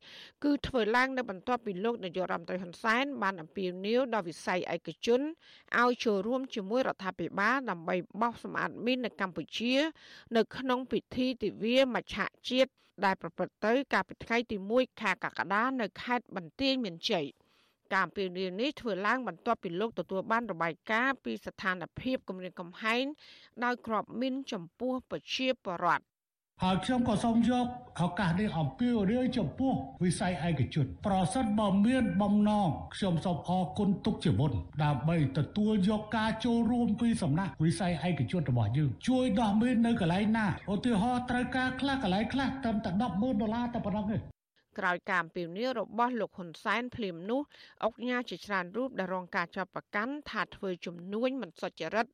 [0.43, 5.21] គឺធ្វើឡើងនៅបន្ទាប់ពីលោកនាយករដ្ឋមន្ត្រីហ៊ុនសែនបានអំពាវនាវដល់វិស័យឯកជន
[5.79, 9.73] ឲ្យចូលរួមជាមួយរដ្ឋាភិបាលដើម្បីបោសសម្អាតមីននៅកម្ពុជា
[10.35, 12.17] នៅក្នុងពិធីទិវាមច្ឆ
[12.49, 12.71] ជាតិ
[13.05, 17.25] ដែលប្រព្រឹត្តទៅកាលពីថ្ងៃទី1ខែកក្កដានៅខេត្តបន្ទាយមានជ័យ
[17.93, 23.03] ការអំពាវនាវនេះធ្វើឡើងបន្ទាប់ពីលោកទទួលបានរបាយការណ៍ពីស្ថានភាពគម្រាមកំហែង
[23.63, 26.03] ដោយក្របមីនចំពោះប្រជាពលរដ្ឋ
[26.63, 27.65] ហើយខ្ញុំក៏សូមយក
[28.01, 34.51] ឱកាសនេះអំពាវនាវចំពោះវិស័យឯកជនប្រសិនបើមានបំណងខ្ញុំសូមអរគុណទុកជាមុន
[34.83, 44.17] ដើម្បីទទួលយកការចូលរួមពីសំណាក់វិស័យឯកជនរបស់យើងជួយដោះមាននៅកន្លែងណាឧទាហរណ៍ត្រូវការខ្លះកន្លែងខ្លះត្រឹមតែ100000ដុល្លារតែប៉ុណ្ណឹងទេ
[44.79, 47.41] ក្រោយការអំពាវនាវរបស់លោកហ៊ុនសែនភ្លាមនោះ
[47.83, 52.07] អុកញ៉ាជាច្រើនរូបដែលរងការចាប់ប្រកាន់ថាធ្វើជំនួញមិនសុចរិត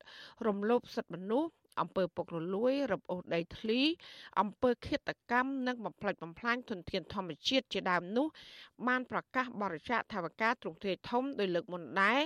[0.47, 1.49] រំលោភសិទ្ធិមនុស្ស
[1.81, 3.81] អំពើពុករលួយរឹបអូសដីធ្លី
[4.39, 8.27] អំពើឃាតកម្មនិងបំផ្លិចបំផ្លាញធនធានធម្មជាតិជាដើមនោះ
[8.87, 12.21] បានប្រកាសបរិច្ចាគថវិកាទ្រង់ទ្រាយធំដោយលើកមុនដែរ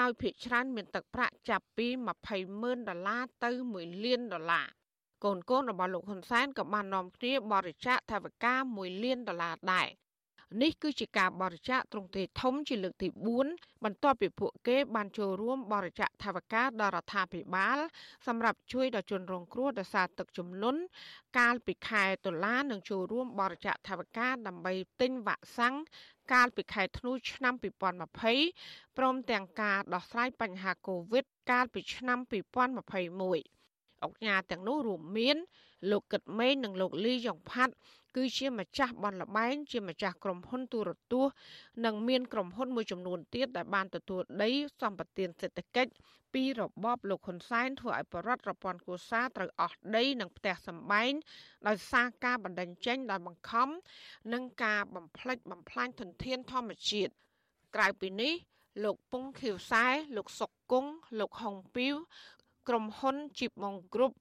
[0.00, 1.86] ដោយភាគច្រើនមានទឹកប្រាក់ចាប់ពី
[2.24, 4.66] 20ម៉ឺនដុល្លារទៅ1លានដុល្លារ
[5.24, 9.88] កូនកូនរបស់លោកហ៊ុនសែនក៏បាននាំគ្នាបរិច្ចាគថវិកា1លានដុល្លារដែរ
[10.62, 13.08] នេះគឺជាការបរិច្ចាគទ្រង់ទ្រាយធំជាលើកទី
[13.46, 17.78] 4បន្ទាប់ពីពួកគេបានចូលរួមបរិច្ចាគថវិកាដល់រដ្ឋាភិបាល
[18.26, 20.80] សម្រាប់ជួយដល់ជនរងគ្រោះដោយសារទឹកជំនន់
[21.38, 25.74] កាលពីខែតុលានឹងចូលរួមបរិច្ចាគថវិកាដើម្បីទិញវ៉ាក់សាំង
[26.32, 27.54] កាលពីខែធ្នូឆ្នាំ
[28.22, 35.36] 2020ព្រមទាំងការដោះស្រាយបញ្ហាកូវីដកាលពីឆ្នាំ2021អង្គការទាំងនោះរួមមាន
[35.90, 37.74] លោកកឹតមេងនិងលោកលីយ៉ុងផាត់
[38.16, 41.34] គឺជាម្ចាស់បនលបែងជាម្ចាស់ក្រុមហ៊ុនទូរទស្សន៍
[41.84, 44.50] និងមានក្រុមហ៊ុនមួយចំនួនទៀតដែលបានទទួលដី
[44.80, 45.92] សម្បត្តិសេដ្ឋកិច្ច
[46.34, 51.12] ពីរបបលោកហ៊ុនសែនធ្វើឲ្យបរដ្ឋរពាន់គូសាត្រូវអស់ដីនិងផ្ទះសម្បែង
[51.68, 53.68] ដោយសារការបណ្ដឹងចេញដោយបង្ខំ
[54.32, 57.12] និងការបំផ្លិចបំផ្លាញធនធានធម្មជាតិ
[57.74, 58.34] ក្រៅពីនេះ
[58.84, 59.84] លោកពុងខៀវសែ
[60.16, 61.94] លោកសុកគង់លោកហុងពីវ
[62.68, 64.16] ក្រុមហ៊ុនជីបម៉ុងគ្រប់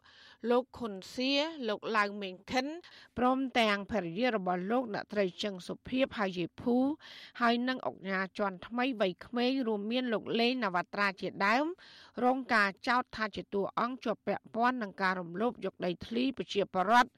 [0.49, 1.31] លោកខុនសៀ
[1.67, 2.67] លោកឡៅមេងខិន
[3.17, 6.75] ព្រមទាំងភរិយារបស់លោកអ្នកត្រីជឹងសុភាពហើយយីភូ
[7.41, 11.65] ហើយនិងអុកញ៉ាជាន់ថ្មីវ័យក្មេងរួមមានលោកលេងនវត្រាជាដើម
[12.23, 17.11] រងការចោទថាជាតួអង្គជាប់ពាក់ព័ន្ធនឹងការរំលោភយកដីធ្លីប្រជាពលរដ្ឋ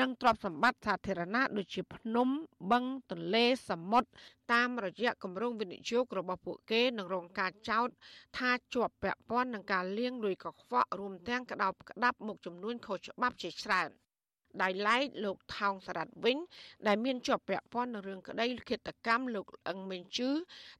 [0.00, 2.28] និងទ្រព្យសម្បត្តិសាធារណៈដូចជាភ្នំ
[2.70, 4.08] បឹងទន្លេសមុទ្រ
[4.52, 7.88] តាមរយៈគម្រោងវិនិយោគរបស់ពួកគេនឹងរងការចោទ
[8.38, 13.90] ថាជាប់ពាក់ព័ន្ធនឹងការលាងលុយកខ្វក់រួមទាំងក្តោបក្តាប់មុខចំនួនខុសច្បាប់ជាច្រើន
[14.62, 16.38] ដោយឡែកលោកថោងសារ៉ាត់វិញ
[16.86, 20.30] ដែលមានជាប់ពាក់ព័ន្ធនឹងរឿងក្តីលិខិតកម្មលោកអឹងមេងជឺ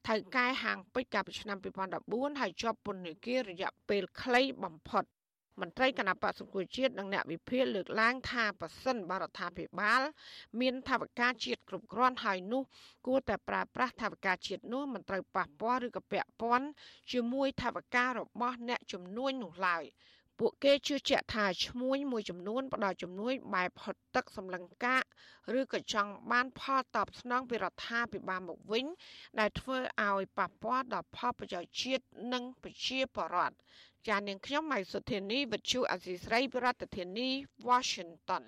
[0.07, 1.57] ថៅកែហាងពេជ្រកាលពីឆ្នាំ
[1.99, 5.03] 2014ហើយជាប់ពន្ធនាគាររយៈពេលខ្លីបំផុត
[5.61, 10.01] មន្ត្រីគណៈបក្សសង្គ្រោះជាតិនិងអ្នកវិភាគលើកឡើងថាប៉ះសិនបរដ្ឋាភិបាល
[10.59, 12.63] មានថវិកាជាតិគ្រប់គ្រាន់ហើយនោះ
[13.07, 16.67] គួរតែប្រើប្រាស់ថវិកាជាតិនោះមិនត្រូវប៉ះពាល់ឬក៏ពាក់ព័ន្ធ
[17.11, 18.09] ជាមួយថវិការ
[18.41, 19.85] បស់អ្នកជំនួញនោះឡើយ
[20.43, 25.03] ពួកគេជឿជាក់ថាឈ្មួញមួយចំនួនផ្ដល់ជំនួយបែបហត់ទឹកសម្លឹងកាក
[25.59, 28.85] ឬក៏ចង់បានផលតបស្នងពីរដ្ឋាភិបាលមកវិញ
[29.39, 32.03] ដែលធ្វើឲ្យប៉ះពាល់ដល់ផលប្រយោជន៍ជាតិ
[32.33, 33.55] និងប្រជាពលរដ្ឋ
[34.07, 37.29] ចាននាងខ្ញុំម៉ៃសុធានីវិទ្យុអសីស្រីប្រធានាធិបតី
[37.69, 38.43] Washington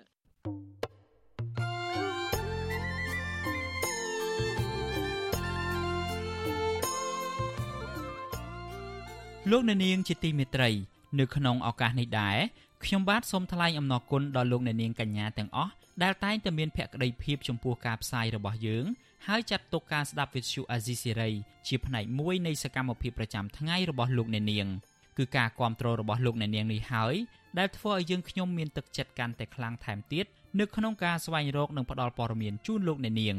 [9.50, 10.70] លោកអ្នកនាងជាទីមេត្រី
[11.18, 12.38] នៅក្នុងឱកាសនេះដែរ
[12.84, 15.72] ខ្ញុំបាទសូមថ្លែងអំណរគុណដល់លោកអ្នកនាងកញ្ញាទាំងអស់
[16.02, 18.84] ដែលតែងតែមានភក្ដីភាពចំពោះការផ្សាយរបស់យើង
[19.26, 21.30] ហើយចាត់ទុកការស្ដាប់វិទ្យុអាស៊ីសេរី
[21.68, 24.68] ជាផ្នែកមួយនៃសកម្មភាពប្រចាំថ្ងៃរបស់លោកអ្នកនាង។
[25.18, 27.14] គឺការគ្រប់គ្រងរបស់លោកអ្នកនាងនេះហើយ
[27.58, 30.26] ដែលធ្វើឲ្យយើងខ្ញុំមានទឹកចិត្តកាន់តែខ្លាំងថែមទៀត
[30.60, 33.36] នៅក្នុងការស្វែងរកនិងផ្តល់ព័ត៌មានជូនលោកអ្នកនាង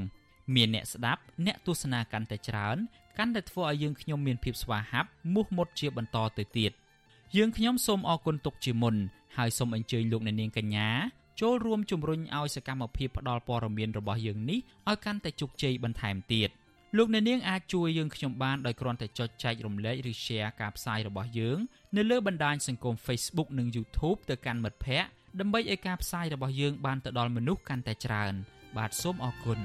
[0.56, 2.78] មានអ្នកស្ដាប់អ្នកទស្សនាកាន់តែច្រើន
[3.18, 6.72] កាន់តែធ្វើឲ្យយើងខ្ញុំមានភាពស្វាហាប់មោះមុតជាបន្តទៅទៀត
[7.38, 8.96] យើងខ្ញុំសូមអរគុណទុកជាមុន
[9.38, 10.90] ហើយសូមអញ្ជើញលោកអ្នកនាងកញ្ញា
[11.42, 14.60] ចូលរួមជំរុញឲ្យសកម្មភាពផ្តល់ព័ត៌មានរបស់យើងនេះ
[14.90, 16.50] ឲ្យកាន់តែជោគជ័យបន្ថែមទៀត។
[16.98, 21.58] លោកអ្នកនាងអាចជួយយើងខ្ញុំបានដោយគ្រាន់តែចុចចែករំលែកឬ Share ការផ្សាយរបស់យើង
[21.98, 28.34] នៅលើបណ្ដាញសង្គម Facebook និង YouTube ទៅកាន់មិត្តភ័ក្តិដើម្បីឲ្យការផ្សាយរបស់យើងបានទៅដល់មនុស្សកាន់តែច្រើន
[28.78, 29.60] បាទសូមអរគុណ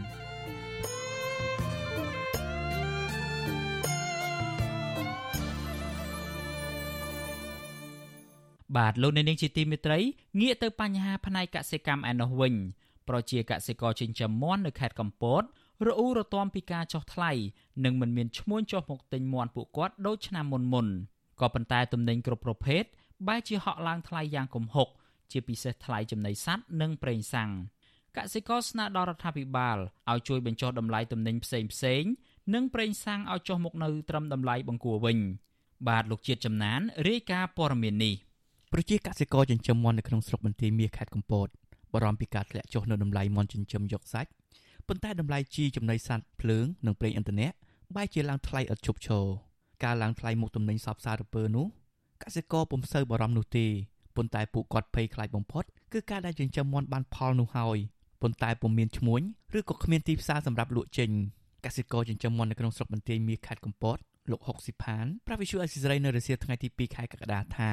[8.77, 9.99] បាទលោកអ្នកនាងជាទីមេត្រី
[10.41, 12.55] ងាកទៅបញ្ហាផ្នែកកសិកម្មឯណោះវិញ
[13.09, 15.43] ប្រជាកសិករចិញ្ចឹមមាន់នៅខេត្តកំពត
[15.87, 17.31] រអ៊ូរទាំពីការចុះថ្លៃ
[17.85, 20.87] និងមិនមានឈ្មោះចុះមកទិញមាន់ពួកគាត់ដូចឆ្នាំមុនមុន
[21.41, 22.85] ក៏ប៉ុន្តែទំនិញគ្រប់ប្រភេទ
[23.29, 24.89] បែរជាហក់ឡើងថ្លៃយ៉ាងគំហុក
[25.33, 27.51] ជាពិសេសថ្លៃចំណីសត្វនិងប្រេងសាំង
[28.17, 29.77] កសិករស្នើដល់រដ្ឋាភិបាល
[30.11, 32.03] ឲ្យជួយបញ្ចុះតម្លៃទំនិញផ្សេងផ្សេង
[32.55, 35.19] និងប្រេងសាំងឲ្យចុះមកនៅត្រឹមតម្លៃបង្គួរវិញ
[35.89, 38.15] បាទលោកជាតិចំណានរាយការណ៍ព័ត៌មាននេះ
[38.73, 41.49] ប្រជាកសិករចិញ្ចឹមមាន់នៅក្នុងស្រុកបន្ទាយមាសខេត្តកំពត
[41.93, 44.31] បារម្ភពីការធ្លាក់ចុះនៅតម្លៃមាន់ចិញ្ចឹមយកសាច់
[44.89, 47.49] ប៉ុន្តែតម្លៃជីចំណីសត្វភ្លើងនិងប្រេងឥន្ធនៈ
[47.97, 49.25] បែរជាឡើងថ្លៃឥតឈប់ឈរ
[49.85, 51.67] ការឡើងថ្លៃមុខទំនិញសពសារពើនោះ
[52.23, 53.67] កសិករពុំសូវបារម្ភនោះទេ
[54.17, 57.79] ប៉ុន្តែពួកគាត់ភ័យខ្លាចបំផុតគឺការដែលចិញ្ចឹមមាន់បានផលនោះហើយ
[58.23, 59.21] ប៉ុន្តែពុំមានឈ្មួញ
[59.59, 61.11] ឬក៏គ្មានទីផ្សារសម្រាប់លក់ចេញ
[61.65, 63.97] កសិករចិញ្ចឹមមាន់នៅក្នុងស្រុកបន្ទាយមាសខេត្តកំពត
[64.31, 67.71] លោក60ផានប្រាវិសុអេស៊ីសរ៉ៃនៅរសៀលថ្ងៃទី2ខែកក្កដាថា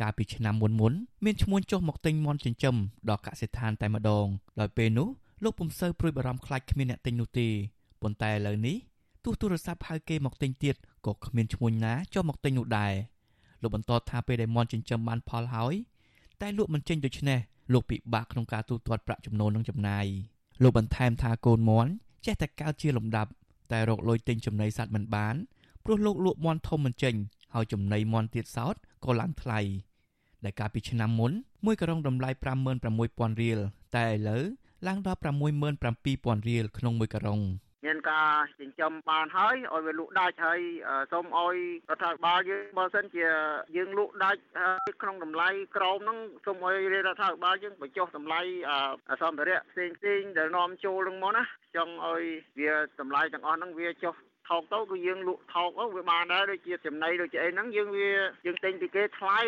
[0.00, 0.92] កាលពីឆ្នាំមុនមុន
[1.24, 2.76] មានឈ្មួញចុះមកទិញមាន់ចិញ្ចឹម
[3.10, 4.26] ដល់កសិដ្ឋានតែម្ដង
[4.60, 5.08] ដោយពេលនោះ
[5.42, 7.48] លោកពុំសូវព្រួយបារម្ភខ្លាចគ្មានអ្នកទិញនោះទេ
[8.02, 8.76] ប៉ុន្តែឥឡូវនេះ
[9.24, 10.74] ទោះទូរស័ព្ទហៅគេមកទិញទៀត
[11.06, 12.92] ក៏គ្មានឈ្មោះណាចុះមកទិញនោះដែរ
[13.62, 15.74] លោកបន្តថាពេលដែលមន់ចិញ្ចឹមបានផលហើយ
[16.40, 17.38] តែលក់មិនចេញដូច្នេះ
[17.72, 20.06] លោកពិបាកក្នុងការទូទាត់ប្រាក់ចំណូលនិងចំណាយ
[20.62, 21.90] លោកបន្ថែមថាកូនមន់
[22.26, 23.30] ចេះតែកើតជាលំដាប់
[23.72, 25.34] តែរកលុយទិញចំណីសត្វមិនបាន
[25.84, 27.14] ព្រោះលោកលក់មន់ធំមិនចេញ
[27.54, 28.74] ហើយចំណីមន់ទៀតសោត
[29.04, 29.60] ក៏ឡើងថ្លៃ
[30.44, 31.32] ដែលកាលពីឆ្នាំមុន
[31.64, 32.30] មួយករងតម្លៃ
[32.86, 33.58] 56000រៀល
[33.96, 34.44] តែឥឡូវ
[34.86, 35.20] ឡើងដល់
[35.84, 37.40] 67000រៀលក្នុងមួយការុង
[37.86, 40.60] មានការចិញ្ចឹមបានហើយឲ្យវាលក់ដាច់ហើយ
[41.12, 41.56] សូមឲ្យ
[41.90, 43.24] រដ្ឋាភិបាលយើងបើសិនជា
[43.76, 44.40] យើងលក់ដាច់
[45.02, 48.40] ក្នុងតម្លៃក្រោមហ្នឹងសូមឲ្យរដ្ឋាភិបាលយើងបញ្ចុះតម្លៃ
[49.22, 51.44] សម្ភារៈផ្សេងផ្សេងដែលនាំចូលនឹងមកណា
[51.76, 52.24] ចង់ឲ្យ
[52.60, 54.14] វាតម្លៃទាំងអស់ហ្នឹងវាចុះ
[54.48, 58.10] ថោកទៅគឺយើងលក់ថោកទៅវាបានដែរដូចជាចំណីដូចជាអីហ្នឹងយើងវា
[58.46, 59.40] យើងទិញពីគេថ្លៃ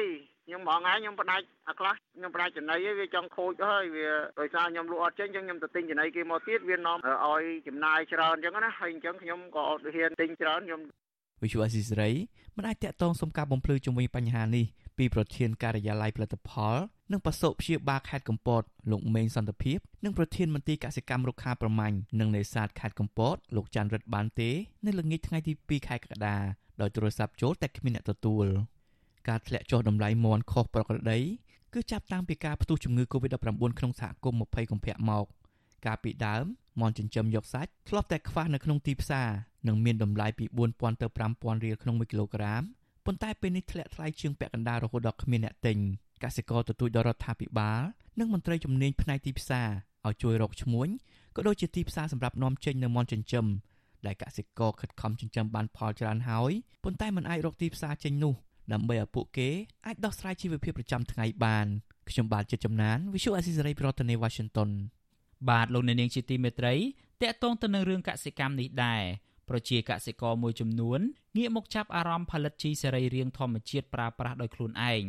[0.48, 10.80] ខ្ញុំបងឯងខ្ញុំផ្ដាច់អាខ្លះខ្ញុំផ្ដាច់ចំណីវាចង់ខូចហើយវាដោយសារខ្ញុំលក់អត់ចេញអញ្ចឹងខ្ញុំទៅទិញចំណីគេមកទៀតវានាំឲ្យចំណាយច្រើនអញ្ចឹងណាហើយអញ្ចឹងខ្ញុំក៏អត់ហ៊ានទិញច្រើនខ្ញុំ
[11.42, 12.10] វិសុអស៊ីសេរី
[12.56, 14.66] មិនអាចតាក់ទងសុំការបំភ្លឺជំវិញបញ្ហានេះ
[14.98, 16.76] ពីប្រធានការិយាល័យផលិតផល
[17.12, 24.50] និងបសុព្យាបាលខេត្តកំពតលោកមេងសន្តិភាពនិងប្រធានមន្ត្រីកសិកម្មរុក្ខាប្រមាញ់និងនេសាទខេត្តកំពតលោកច័ន្ទរិទ្ធបានទេ
[24.86, 26.36] នៅល្ងាចថ្ងៃទី2ខែកក្កដា
[26.80, 28.46] ដោយទូរស័ព្ទចូលតែគ្មានអ្នកទទួល
[29.28, 31.18] ការធ្លាក់ចុះតម្លៃមាន់ខុសប្រក្រតី
[31.74, 35.24] គឺចាប់តាំងពីការផ្ទុះជំងឺ Covid-19 ក្នុងសហគមន៍20កុម្ភៈមក
[35.86, 36.44] កាលពីដើម
[36.80, 39.28] មាន់ចិញ្ចឹមយកសាច់ធ្លាប់តែខ្វះនៅក្នុងទីផ្សារ
[39.66, 42.62] និងមានតម្លៃពី4000ទៅ5000រៀលក្នុង1គីឡូក្រាម
[43.06, 45.78] ប៉ុន្តែពេលនេះធ្លាក់ថ្លៃជាងពាក់កណ្ដាលរហូតដល់គ្មានអ្នកទិញ
[46.24, 47.80] កសិករទទូចដល់រដ្ឋាភិបាល
[48.18, 49.68] និងមន្ត្រីជំនាញផ្នែកទីផ្សារ
[50.06, 50.88] ឲ្យជួយរកឈ្មួញ
[51.36, 53.46] ក៏ដូចជាទីផ្សារសម្រាប់នាំចេញនៅមាន់ចិញ្ចឹម
[54.06, 56.52] ដែលកសិករខិតខំចិញ្ចឹមបានផលច្រើនហើយ
[56.84, 58.34] ប៉ុន្តែមិនអាចរកទីផ្សារចេញនោះ
[58.72, 59.50] ដើម្បីឲ្យពួកគេ
[59.86, 61.66] អាចដោះស្រាយជីវភាពប្រចាំថ្ងៃបាន
[62.10, 64.70] ខ្ញុំបាទជាចំណាន Visual Assisary ប្រធានាទី Washington
[65.50, 66.74] បាទលោកអ្នកនាងជាទីមេត្រី
[67.22, 69.02] តកតងទៅនឹងរឿងកសិកម្មនេះដែរ
[69.48, 71.00] ប្រជាកសិករមួយចំនួន
[71.36, 75.02] ងាកមកចាប់អារម្មណ៍ផលិតជីសរីរាង្គធម្មជាតិប្រើប្រាស់ដោយខ្លួនឯង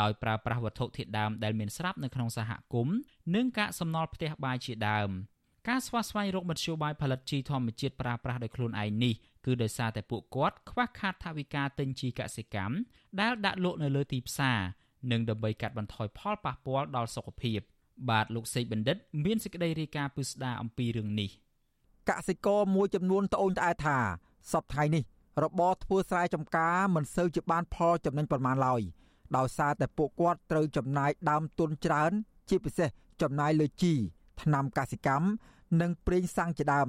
[0.00, 2.96] ដោយប្រើប្រាស់វត្ថុធាតុដើមដែលមានស្រាប់នៅក្នុងសហគមន៍
[3.34, 5.10] និងកាកសំណល់ផ្ទះបាយជាដើម
[5.68, 12.74] ការស្វាស្វែងរកមធ្យោបាយផលិតជីធម្មជាតិប្រើប្រាស់ដោយខ្លួនឯងនេះ គឺដោយសារតែពួកគាត់ខ្វះខាតថវិកាទិញជីកសិកម្ម
[13.20, 14.58] ដែលដាក់លក់នៅលើទីផ្សារ
[15.10, 17.60] និងដើម្បីកាត់បន្ថយផលប៉ះពាល់ដល់សុខភាព
[18.10, 21.30] បាទលោកសេកបណ្ឌិត មានសេចក្តីរាយការណ៍ពិស្ដារអំពីរឿងនេះ
[22.10, 23.98] កសិករមួយចំនួនត្អូញត្អែថា
[24.52, 25.04] សពថ្ងៃនេះ
[25.44, 28.82] របរធ្វើស្រែចម្ការមិនសូវជាបានផលចំណេញប៉ុន្មានឡើយ
[29.36, 32.12] ដោយសារតែពួកគាត់ត្រូវចំណាយដើមទុនច្រើន
[32.48, 32.88] ជាពិសេស
[33.22, 33.94] ចំណាយលើជី
[34.42, 35.26] ថ្នាំកសិកម្ម
[35.80, 36.88] និងប្រេងសាំងជាដើម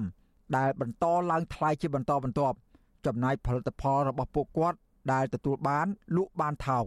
[0.58, 2.58] ដែលបន្តឡើងថ្លៃជាបន្តបន្ទាប់
[3.06, 4.78] ចំណាយផលិតផលរបស់ពួកគាត់
[5.12, 6.86] ដែលទទួលបានលក់បានថោក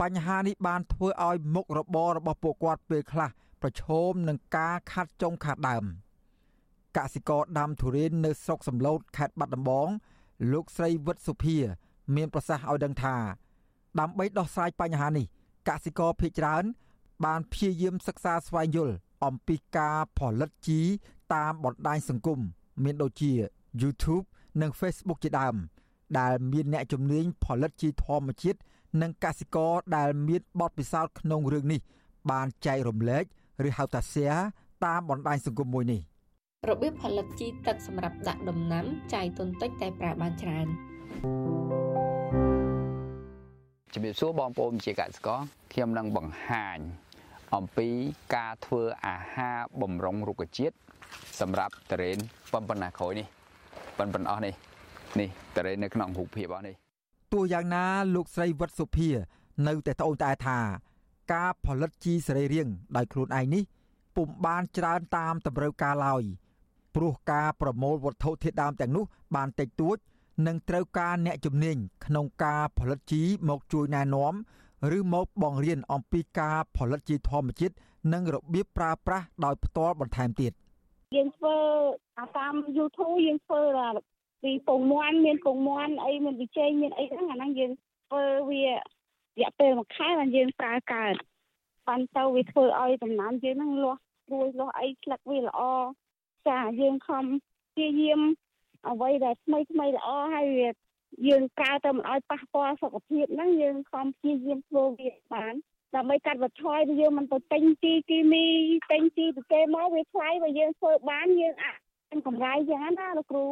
[0.00, 3.28] បញ្ហានេះបានធ្វើឲ្យមុខរបររបស់ពួកគាត់ពេលខ្លះ
[3.62, 5.84] ប្រឈមនឹងការខាត់ចុងខាត់ដើម
[6.96, 9.88] កសិករដាំទុរេននៅស្រុកសំឡូតខេត្តបាត់ដំបង
[10.52, 11.56] លោកស្រីវិតសុភា
[12.16, 13.16] មានប្រសាសន៍ឲ្យដឹងថា
[14.00, 15.26] ដើម្បីដោះស្រាយបញ្ហានេះ
[15.68, 16.64] កសិករភ ieck ច្រើន
[17.24, 18.94] បានព្យាយាមសិក្សាស្វែងយល់
[19.24, 20.80] អំពីការផលិតជី
[21.34, 22.40] តាមបណ្ដាញសង្គម
[22.84, 23.32] មានដូចជា
[23.82, 24.24] YouTube
[24.62, 25.56] និង Facebook ជាដើម
[26.20, 28.58] ដែលមានអ្នកជំនាញផលិតជីធម្មជាតិ
[29.02, 31.80] និងកសិករដែលមានបទពិសោធន៍ក្នុងរឿងនេះ
[32.30, 33.24] បានចែករំលែក
[33.68, 34.42] ឬហៅថា share
[34.84, 36.00] តាមបណ្ដាញសង្គមមួយនេះ
[36.70, 40.66] របៀបផលិតជីទឹកសម្រាប់ដាក់ដំណាំចាយទុនតិចតែប្រើបានច្រើន
[43.94, 45.40] ជំរាបសួរបងប្អូនជាកសិករ
[45.72, 46.78] ខ្ញុំនឹងបង្ហាញ
[47.54, 47.88] អំពី
[48.34, 50.76] ការធ្វើអាហារបំរុងរុក្ខជាតិ
[51.40, 52.18] សម្រាប់តរេន
[52.52, 53.26] ប៉ុនប៉ុណ្ណាក្រោយនេះ
[53.98, 54.54] ប៉ុនប៉ុនអស់នេះ
[55.20, 56.74] នេះតរេននៅក្នុងរូបភាពអស់នេះ
[57.32, 57.84] ទោះយ៉ាងណា
[58.14, 59.08] លោកស្រីវត្តសុភា
[59.68, 60.58] នៅតែត្អូញត្អែថា
[61.32, 63.62] ការផលិតជីសរីរាង្គដោយខ្លួនឯងនេះ
[64.16, 66.22] ពុំបានច្រើនតាមតម្រូវការឡើយ
[66.94, 69.04] ព្រោះការប្រមូលវត្ថុធាតុដើមទាំងនោះ
[69.36, 69.96] បានតិចតួច
[70.46, 71.76] និងត្រូវការអ្នកជំនាញ
[72.06, 74.34] ក្នុងការផលិតជីមកជួយណែនាំ
[74.98, 77.74] ឬមកបង្រៀនអំពីការផលិតជីធម្មជាតិ
[78.12, 80.52] និងរបៀបប្រើប្រាស់ដោយផ្ទាល់បន្ថែមទៀត
[81.14, 81.56] យើងធ្វើ
[82.36, 83.62] តាម YouTube យើងធ្វើ
[84.42, 87.72] ពីពងមាន់មានពងមាន់អីមានវិជ័យមានអីហ្នឹងអាហ្នឹងយើង
[88.08, 88.72] ធ្វើវារ
[89.40, 91.14] យៈពេលមួយខែបានយើងប្រើកើត
[91.88, 95.60] បានទៅវាធ្វើឲ្យដំណាំយើងហ្នឹងលាស់ព្រួយលាស់អីស្លឹកវាល្អ
[96.48, 97.24] ចាយើងខំ
[97.72, 98.20] ព្យាយាម
[98.88, 100.68] អ្វីដែលថ្មីថ្មីល្អហើយវា
[101.28, 105.54] យើងប្រើទៅមិនឲ្យប៉ះពាល់សុខភាពហ្នឹងយើងខំព្យាយាមធ្វើវាបាន
[105.96, 108.44] ដើម្បីកាត់បន្ថយយើងមិនទៅទិញជីគីមី
[108.90, 111.76] ទិញជីពីគេមកវាថ្លៃបើយើងធ្វើបានយើងអាច
[112.26, 113.46] កម្រៃយ៉ាងណាលោកគ្រូ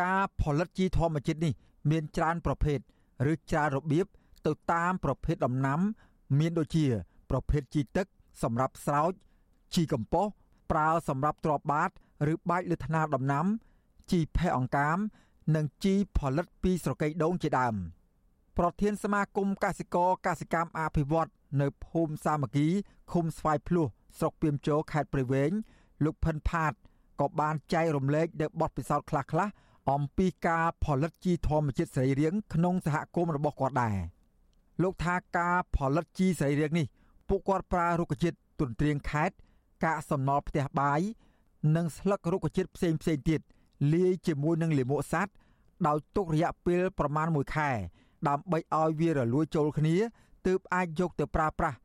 [0.00, 1.52] ការផលិតជីធម្មជាតិនេះ
[1.90, 2.78] មានច្រើនប្រភេទ
[3.32, 4.06] ឬច្រើនរបៀប
[4.46, 5.80] ទៅតាមប្រភេទដំណាំ
[6.38, 6.86] មានដូចជា
[7.30, 8.06] ប្រភេទជីទឹក
[8.42, 9.12] សម្រាប់ស្រោច
[9.74, 10.32] ជីកំប៉ុស្ត
[10.70, 11.90] ប្រើសម្រាប់ទ្របបាត
[12.32, 13.46] ឬបាច់លើថ្នាលដំណាំ
[14.10, 14.98] ជីផេះអង្កាម
[15.54, 17.74] និងជីផលិតពីស្រកីដូងជាដើម
[18.62, 21.30] ប្រធានសមាគមកសិករកសិកម្មអភិវឌ្ឍ
[21.60, 22.68] នៅភូមិសាមគ្គី
[23.12, 23.86] ឃុំស្វាយភ្លោះ
[24.18, 25.50] ស្រុកពីមជោខេត្តព្រៃវែង
[26.04, 26.72] លោកផិនផាត
[27.20, 29.50] ក៏បានចែករំលែកនៅបទពិសោធន៍ខ្លះៗ
[29.92, 33.96] អំពីការផលិតជីធម្មជាតិសរីរាង្គក្នុងសហគមន៍របស់គាត់ដែរ
[34.82, 36.86] លោកថាការផលិតជីសរីរាង្គនេះ
[37.28, 39.30] ពួកគាត់ប្រើរុក្ខជាតិទុនត្រៀងខេត
[39.84, 41.00] កាកសំណល់ផ្ទះបាយ
[41.76, 43.40] និងស្លឹករុក្ខជាតិផ្សេងផ្សេងទៀត
[43.94, 45.34] លាយជាមួយនឹងលាមកសัตว์
[45.86, 47.72] ដោយទុករយៈពេលប្រមាណ1ខែ
[48.28, 49.96] ដើម្បីឲ្យវារលួយចូលគ្នា
[50.46, 51.78] ទើបអាចយកទៅប្រើប្រាស់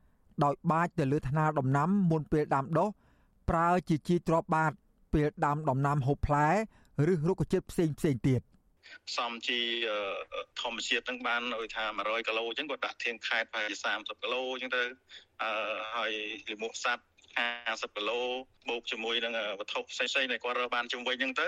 [0.43, 2.89] ដោយបាចទៅលើថ្នាលដំណាំមុនពេលដាំដុះ
[3.49, 4.71] ប្រើជាជីទ្របបាត
[5.13, 6.47] ពេលដាំដំណាំហូបផ្លែ
[7.11, 8.41] ឬរុក្ខជាតិផ្សេងផ្សេងទៀត
[9.17, 9.59] សំជី
[10.61, 14.83] ធម្មជាតិហ្នឹងបានឲ្យថា100គីឡូអញ្ចឹងគាត់ដាក់ធៀងខែតប្រហែលជា30គីឡូអញ្ចឹងទៅ
[15.41, 15.51] អឺ
[15.95, 16.11] ហើយ
[16.51, 17.07] លិមុខសัตว์
[17.39, 18.21] 50គីឡូ
[18.69, 21.47] បូកជាមួយនឹងវត្ថុផ្សេងៗដែលគាត់រើបានជុំវិញហ្នឹងទៅ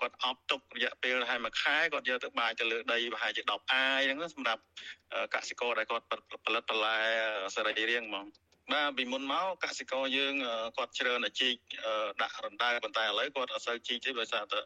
[0.00, 4.62] គាត់អប់ទុករយៈពេលហើយមួយខែគាត់យកទៅបាចទៅលើដីប្រហែលជា10អាយហ្នឹងសម្រាប់
[5.34, 6.04] កសិករដែលគាត់
[6.46, 6.98] ផលិតបន្លែ
[7.54, 8.26] សរីរាង្គហ្មង
[8.72, 10.34] បាទពីមុនមកកសិករយើង
[10.76, 11.56] គាត់ច្រើនតែជីក
[12.22, 14.60] ដាក់រណ្ដៅប៉ុន្តែឥឡូវគាត់អត់សូវជីកទេដោយសារតែ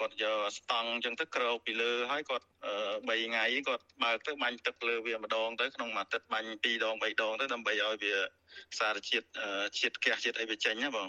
[0.00, 2.46] គាត់យកស្តង់អញ្ចឹងទៅក្រោកពីលើហើយគាត់
[2.84, 8.14] 3ថ្ងៃគាត់បើកទៅបាញ់ទឹកលើវាម្ដងទៅក្នុងមួយអាទិត្យបាញ់2ដង3ដងទៅដើម្បីឲ្យវា
[8.78, 9.26] សារជាតិ
[9.78, 11.08] ជាតិហ្គាសជាតិអីវាចេញណាបង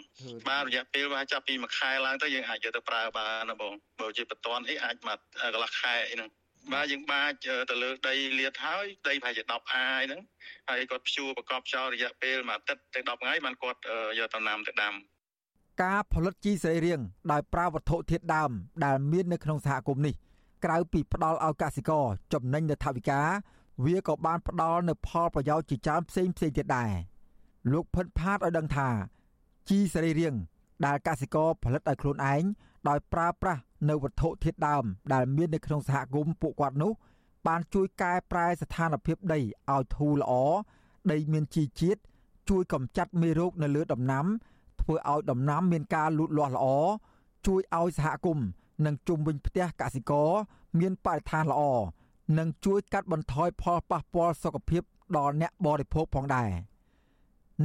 [0.50, 5.18] បាទរយៈពេលវាចាប់ពីមួយខែឡើងទៅយើងអាចយកទៅប្រើបានណាបងបើជាបន្ទាន់អីអាចមក
[5.54, 6.30] កន្លះខែអីហ្នឹង
[6.72, 7.32] បាទយើងបាច
[7.70, 10.22] ទៅលើដីលាតហើយដីប្រហែលជា10អាយហ្នឹង
[10.70, 13.80] ហើយគាត់ព្យួរប្រកបចោលរយៈពេលមួយអាទិត្យទៅ10ថ្ងៃបានគាត់
[14.20, 14.94] យកដំណាំទៅដាំ
[15.84, 18.52] ការផលិតជីសរីរាង្គដោយប្រើវត្ថុធាតុដើម
[18.86, 20.16] ដែលមាននៅក្នុងសហគមន៍នេះ
[20.66, 23.22] ក្រៅពីផ្ដល់ឲ្យកសិករចំណេញនៅថវិកា
[23.86, 26.92] វាក៏បានផ្ដល់នូវផលប្រយោជន៍ជាច្រើនផ្សេងផ្សេងទៀតដែរ
[27.72, 28.90] លោកផិនផាតឲ្យដឹងថា
[29.70, 30.40] ជីសរីរាង្គ
[30.86, 32.44] ដែលកសិករផលិតឲ្យខ្លួនឯង
[32.90, 36.92] ដោយប្រើប្រាស់ នៅវត្ថុធាតុដើមដែលមាននៅក្នុងសហគមន៍ពួកគាត់នោះ
[37.48, 40.34] បានជួយកែប្រែស្ថានភាពដីឲ្យធូរល្អ
[41.12, 42.02] ដីមានជីជាតិ
[42.50, 44.26] ជួយកម្ចាត់មេរោគនៅលើដំណាំ
[44.82, 46.66] ធ្វើឲ្យដំណាំមានការលូតលាស់ល្អ
[47.48, 48.48] ជួយឲ្យសហគមន៍
[48.86, 50.30] និងជុំវិញផ្ទះកសិករ
[50.80, 51.62] មានបរិស្ថានល្អ
[52.38, 54.82] និងជួយកាត់បន្ថយផលប៉ះពាល់សុខភាព
[55.18, 56.50] ដល់អ្នកបរិភោគផងដែរ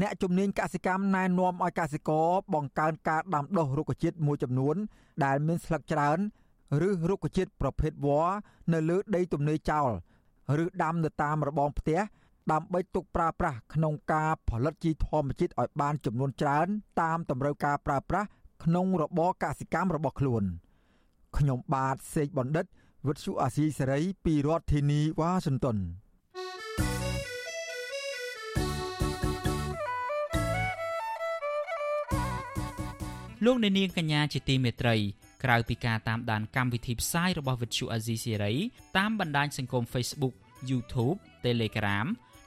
[0.01, 4.77] អ្នកជំនាញកសិកម្មណែនាំឲ្យកសិករបង្កើនការដាំដុះរុក្ខជាតិមួយចំនួន
[5.25, 6.19] ដែលមានស្លឹកច្រើន
[6.87, 8.35] ឬរុក្ខជាតិប្រភេទវល្លិ
[8.73, 9.91] នៅលើដីទំនេរចោល
[10.63, 12.01] ឬដាំនៅតាមរបងផ្ទះ
[12.53, 16.67] ដើម្បីទុកប្រើប្រាស់ក្នុងការផលិតជីធម្មជាតិឲ្យបានចំនួនច្រើន
[17.01, 18.29] តាមតម្រូវការប្រើប្រាស់
[18.65, 20.43] ក្នុងរបរកសិកម្មរបស់ខ្លួន
[21.37, 22.67] ខ្ញុំបាទសេកបណ្ឌិត
[23.07, 25.79] វិទ្យុអាស៊ីសេរីពីរដ្ឋធានីវ៉ាស៊ីនតោន
[33.45, 34.97] លោកអ្នកនាងកញ្ញាជាទីមេត្រី
[35.45, 38.55] ក្រៅពីការតាមដានកម្មវិធីផ្សាយរបស់វិទ្យុអាស៊ីសេរី
[38.99, 40.35] តាមបណ្ដាញសង្គម Facebook
[40.71, 42.07] YouTube Telegram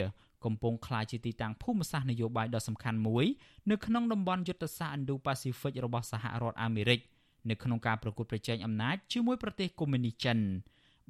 [0.44, 3.26] កំពុងក្លាយជាទីតាំងភូមិសាស្ត្រនយោបាយដ៏សំខាន់មួយ
[3.70, 7.00] នៅក្នុងតំបន់យុទ្ធសាស្ត្រ Indo-Pacific របស់សហរដ្ឋអាមេរិក
[7.50, 10.38] នៅក្នុងការប្រកួតប្រជែងអំណាចជាមួយប្រទេសកុម្មុយនីសចិន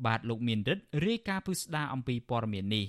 [0.06, 2.86] បាទលោកមានរិទ្ធរាយការណ៍ពិស្ដារអំពីព័ត៌មាននេះ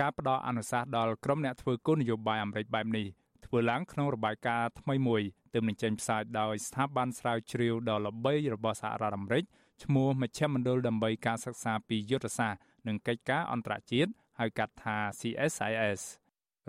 [0.00, 3.06] ការផ្ដល់អនុសាសន៍ដល់ក្រុមអ្នកធ្វើគោលនយោបាយអាមេរិកបែបនេះ
[3.46, 5.22] ធ្វើឡើងក្នុងរបាយការណ៍ថ្មីមួយ
[5.52, 9.44] ទើបនឹងចេញផ្សាយដោយស្ថាប័នស្រាវជ្រាវដ៏ល្បីរបស់សហរដ្ឋអាមេរិក
[9.84, 16.02] ឈ្មោះមជ្ឈមណ្ឌលដើម្បីការសិក្សាពីយុទ្ធសាស្ត្រនិងកិច្ចការអន្តរជាតិហៅកាត់ថា CSIS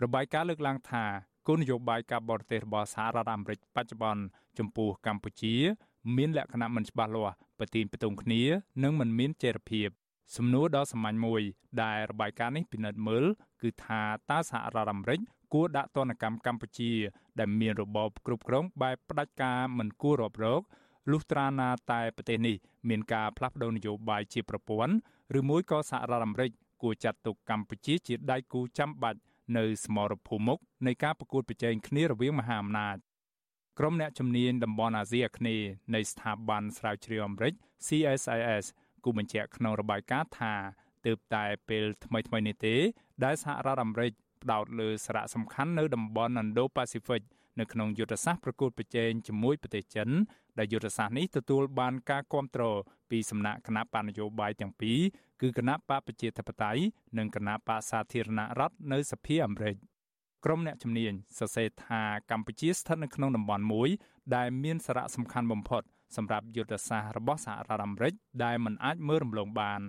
[0.03, 1.05] របាយការណ៍លើកឡើងថា
[1.47, 4.23] គោលនយោបាយការបរទេសរបស់សហរដ្ឋអាមេរិកបច្ចុប្បន្ន
[4.57, 5.55] ចំពោះកម្ពុជា
[6.16, 8.41] មានលក្ខណៈមិនច្បាស់លាស់ប្រទីនផ្ទុំគ្នា
[8.84, 9.88] និងមិនមានចីរភាព
[10.36, 11.41] សំណួរដ៏សាមញ្ញមួយ
[11.84, 13.26] ដែលរបាយការណ៍នេះពិនិត្យមើល
[13.62, 15.20] គឺថាតើសហរដ្ឋអាមេរិក
[15.53, 16.91] គួរដាក់ទណ្ឌកម្មកម្ពុជា
[17.39, 20.62] ដែលមានរបបគ្រប់គ្រងបែបផ្ដាច់ការមិនគួររាប់រក
[21.12, 22.55] លុះត្រាណាតែប្រទេសនេះ
[22.89, 24.93] មានការផ្លាស់ប្តូរនយោបាយជាប្រព័ន្ធ
[25.39, 26.51] ឬមួយក៏សហរដ្ឋអាមេរិក
[26.82, 29.20] គួរចាត់ទុកកម្ពុជាជាដៃគូចាំបាច់
[29.58, 32.97] នៅសមរភូមិមុខនៃការប្រកួតប្រជែងគ្នារវាងមហាអំណាច
[33.80, 37.53] ក្រុមអ្នកជំនាញតំបន់អាស៊ីអាគ្នេយ៍នៃស្ថាប័នស្រាវជ្រាវអាមេរិក
[37.88, 38.65] CSIS
[39.03, 40.53] គូបញ្ជាក់ក្នុងរបាយការណ៍ថា
[41.05, 42.75] ទើបតែពេលថ្មីៗនេះទេ
[43.23, 44.11] ដែលសហរដ្ឋអាមេរិក
[44.43, 47.21] ផ្ដោតលើសារៈសំខាន់នៅតំបន់ Indo-Pacific
[47.59, 50.09] នៅក្នុងយុទ្ធសាស្ត្រប្រកួតប្រជែងជាមួយប្រទេសចិន
[50.57, 52.78] ដែលយុទ្ធសាស្ត្រនេះទទួលបានការគ្រប់គ្រង
[53.09, 54.99] ពីសំណាក់គណៈបកនយោបាយទាំងពីរ
[55.41, 56.82] គឺគណៈបកប្រជាធិបតេយ្យ
[57.17, 59.75] និងគណៈបកសាធារណរដ្ឋនៅសភាអាមេរិក
[60.45, 63.89] ក្រុមអ្នកជំនាញសរសេរថាកម្ពុជាស្ថិតនៅក្នុងតំបន់មួយ
[64.35, 65.83] ដែលមានសារៈសំខាន់បំផុត
[66.15, 68.13] សម្រាប់យុទ្ធសាស្ត្ររបស់សហរដ្ឋអាមេរិក
[68.43, 69.81] ដែលមិនអាចមើលរំលងបាន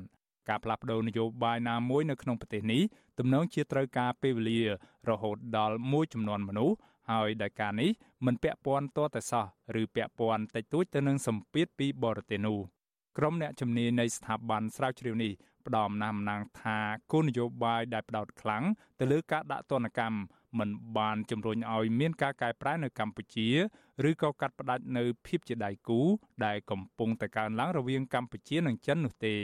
[0.49, 2.82] ការផ្លាស់ប្តូរនយោបាយណាមួយនៅក្នុងប្រទេសនេះ
[3.18, 4.62] ទំនងជាត្រូវការពេលវេលា
[5.09, 6.76] រហូតដល់មួយចំនួនមនុស្ស
[7.11, 7.90] ហើយដែលការនេះ
[8.26, 9.44] មិនពាក់ព័ន្ធទាល់តែសោះ
[9.80, 12.59] ឬពាក់ព័ន្ធតិចតួចទៅនឹងសម្ពាធពីបរទេសនោះ
[13.18, 15.32] ក្រុមអ្នកជំនាញនៃស្ថាប័នស្រាវជ្រាវនេះ
[15.66, 16.78] ផ្ដំណាំណាងថា
[17.12, 18.64] គោលនយោបាយដែលផ្ដោតខ្លាំង
[19.01, 20.18] ទៅលើការដាក់ទណ្ឌកម្ម
[20.59, 23.49] មិនបានជំរុញឲ្យមានការកែប្រែនៅកម្ពុជា
[24.09, 26.01] ឬក៏កាត់ផ្តាច់នៅភាពជាដៃគូ
[26.44, 29.36] ដែលកំពុងតែកើនឡើងរវាងកម្ពុជានិងចិននោះទេ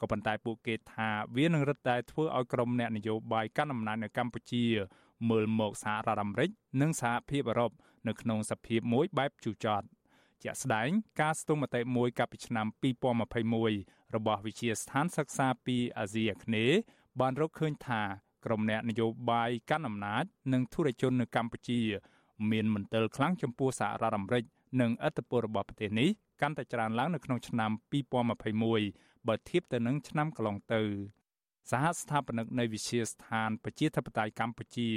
[0.00, 4.64] ក៏ប៉ុន្តែពួកគេថាវានឹងរឹតតែធ្វើឲ្យក្រុមអ្នកនយោបាយកាន់អំណាចនៅកម្ពុជា
[5.30, 6.50] មើលមកសហរដ្ឋអាមេរិក
[6.80, 7.70] និងសហភាពអឺរ៉ុប
[8.08, 9.86] នៅក្នុងសភាពមួយបែបជូរចត់
[10.42, 10.88] ជាក់ស្ដែង
[11.20, 12.66] ការស្ទង់មតិមួយកាលពីឆ្នាំ
[13.40, 16.78] 2021របស់វិទ្យាស្ថានសិក្សាពីអាស៊ីអាគ្នេយ៍
[17.20, 18.02] បានរកឃើញថា
[18.44, 21.80] ក្រុមអ្នកនយោបាយកាន់អំណាចនិងធុរជននៅកម្ពុជា
[22.50, 24.44] មានមន្ទិលខ្លាំងចំពោះសហរដ្ឋអាមេរិក
[24.80, 26.08] និងឥទ្ធិពលរបស់ប្រទេសនេះ
[26.40, 27.70] កាន់តែច្រើនឡើងនៅក្នុងឆ្នាំ
[28.62, 30.82] 2021បើធៀបទៅនឹងឆ្នាំកន្លងទៅ
[31.70, 34.88] សហស្ថាបនិកនៃវិទ្យាស្ថានប្រជាធិបតេយ្យកម្ពុជា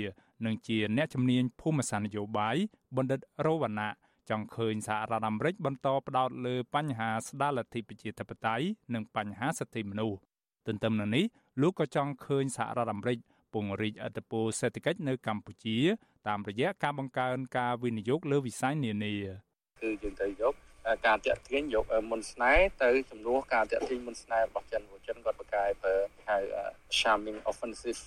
[0.45, 2.55] និងជាអ្នកជំនាញភូមិសាស្ត្រនយោបាយ
[2.97, 3.91] បណ្ឌិតរវណ្ណៈ
[4.29, 10.17] ចង់ឃើញសហរដ្ឋអាមេរិកបន្តផ្ដោតលើបញ្ហាស្ដារលទ្ធិប្រជាធិបតេយ្យនិងបញ្ហាសិទ្ធិមនុស្ស
[10.67, 11.25] ទន្ទឹមនឹងនេះ
[11.61, 13.17] លោកក៏ចង់ឃើញសហរដ្ឋអាមេរិក
[13.55, 15.77] ពង្រីកអធិបតេយ្យសេដ្ឋកិច្ចនៅកម្ពុជា
[16.27, 19.13] តាមរយៈការបង្កើនការវិនិយោគលើវិស័យនានា
[19.81, 20.53] គឺយើងត្រូវយក
[21.07, 25.95] ការតាក់ទាញយកមុនស្នេហ៍ទៅជំនួសការតាក់ទាញមុនស្នេហ៍របស់ចិនព្រោះចិនគាត់បកកែប្រើ
[26.27, 26.37] ហៅ
[26.99, 27.99] charming offensive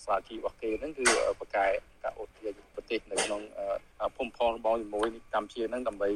[0.00, 1.04] strategy របស់គេហ្នឹងគឺ
[1.40, 1.66] បកកែ
[2.02, 3.42] ការអូសទាញប្រទេសនៅក្នុង
[4.16, 6.10] ភូមិផងរបស់ជាមួយកម្ពុជាហ្នឹងដើម្បី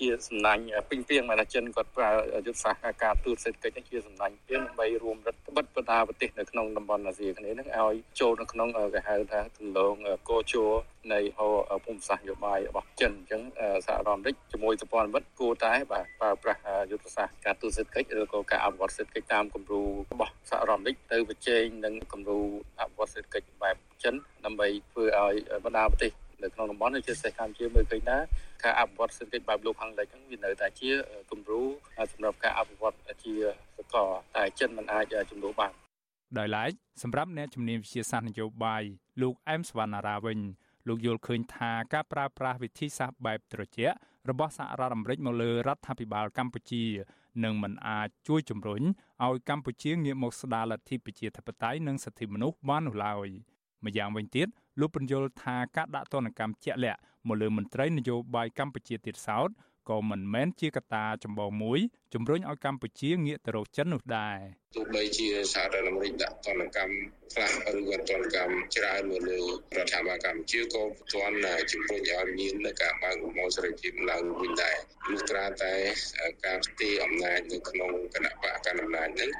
[0.00, 2.10] ជាសំណាញ់ពេញពីងមកចិនគាត់ប្រើ
[2.46, 9.94] យុទ្ធសាស្ត្រការទូតសេដ្ឋកិច្ចជាសំណាញ់ពីងដើម្បីរួមរដ្ឋបិទបដាប្រទេសនៅក្នុងតំបន់អាស៊ីគ្នានឹងឲ្យចូលនៅក្នុងគេហៅថាទម្លង
[10.28, 10.64] កោជោ
[11.12, 11.48] នៃហោ
[11.84, 13.42] ភូមិសាស្ត្រនយោបាយរបស់ចិនអញ្ចឹង
[13.86, 19.82] សហរដ្ឋអាមេរិកជាមួយសម្ព័ន្ធមិត្តគួរតែបាទប្រើប្រាស់យុទ្ធសាស្ត្រការទូតសេដ្ឋកិច្ចឬក៏ការអភិវឌ្ឍសេដ្ឋកិច្ចតាមគំរូ
[20.12, 22.38] របស់សហរដ្ឋអាមេរិកទៅប្រជែងនឹងគំរូ
[22.80, 25.34] អភិវឌ្ឍសេដ្ឋកិច្ចបែបចិនដើម្បីធ្វើឲ្យ
[25.64, 26.12] បណ្ដាប្រទេស
[26.44, 28.18] នៅក្នុងតំបន់ជាពិសេសកម្ពុជាមើលឃើញថា
[28.62, 30.90] ការអភិវឌ្ឍសេដ្ឋកិច្ចបែបលោកខាងលិចហ្នឹងវានៅតែជា
[31.30, 31.60] គំរូ
[32.12, 33.34] សម្រាប់ការអភិវឌ្ឍជា
[33.78, 35.72] សកលតែចិនមិនអាចជំនួសបាន
[36.38, 36.70] ដោយឡែក
[37.02, 38.82] សម្រាប់អ្នកជំនាញវិទ្យាសាស្ត្រនយោបាយ
[39.22, 40.38] លោកអែមសវណ្ណារាវិញ
[40.88, 43.96] លោកយល់ឃើញថាការប្រើប្រាស់វិធីសាស្ត្របែបត្រជាក់
[44.28, 46.84] របស់សហរដ្ឋអាមេរិកមកលើរដ្ឋាភិបាលកម្ពុជា
[47.44, 48.82] នឹងមិនអាចជួយជំរុញ
[49.24, 53.28] ឲ្យកម្ពុជាងាកមកស្ដារលទ្ធិប្រជាធិបតេយ្យនិងសិទ្ធិមនុស្សបាននោះឡើយ
[53.84, 54.48] ម្យ៉ាងវិញទៀត
[54.78, 59.48] លោកបញ្យល់ថាការដាក់ទណ្ឌកម្មជាក់លាក់មកលើមន្ត្រីនយោបាយកម្ពុជាទៀតសោត
[59.88, 61.80] ក៏មិនមែនជាកត្តាចម្បងមួយ
[62.14, 64.38] ជំរុញឲ្យកម្ពុជាងាកទៅរកចិននោះដែរ
[64.76, 66.94] ទោះបីជាសហរដ្ឋអាមេរិកដាក់ទណ្ឌកម្ម
[67.34, 69.40] ខ្លះឬក៏ទណ្ឌកម្មច្រើនមកលើ
[69.76, 71.36] រដ្ឋាភិបាលកម្ពុជាក៏ពុំទាន់
[71.72, 74.76] ជំរុញឲ្យមានការបើកលំហសេរីភាពឡើងវិញដែរ
[75.10, 75.74] លុះត្រាតែ
[76.46, 79.30] ការផ្ទេរអំណាចនៅក្នុងគណៈបកកណ្ដាលអំណាចនឹង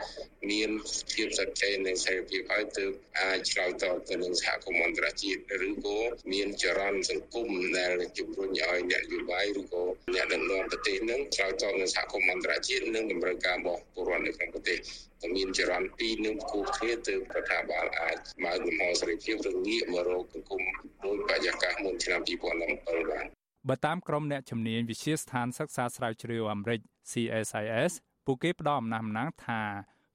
[0.50, 0.70] មាន
[1.14, 5.98] ភាពសច្ចេនិងសេរីភាពឲ្យទើបអាចឆ្លើយតបទៅនឹងសហគមន៍អន្តរជាតិឬក៏
[6.32, 7.48] មានចរន្តសង្គម
[7.78, 9.82] ដែលជំរុញឲ្យអ្នកនយោបាយឬក៏
[10.14, 14.78] អ្នកដឹកនាំប្រទេសនឹងឆ្លើយតបនឹងសហគមន៍អន្តរជាតិនិងតម្រូវការរបស់ពលរដ្ឋនៅក្នុងប្រទេស
[15.20, 20.62] តែមានចរន្តពីរនឹងគូគ្នាទៅរដ្ឋាភិបាលអាចបើកលំហសេរីភាពឬងាកមករកសង្គម
[21.04, 23.26] ដោយបរិយាកាសមុនឆ្នាំ2017បាន
[23.68, 26.80] បើតាមក្រុមអ្នកជំនាញវិទ្យាស្ថានសិក្សាស្រាវជ្រាវអាមេរិក
[27.10, 27.92] CSIS
[28.26, 29.60] ពួកគេផ្ដល់អំណះអំណាងថា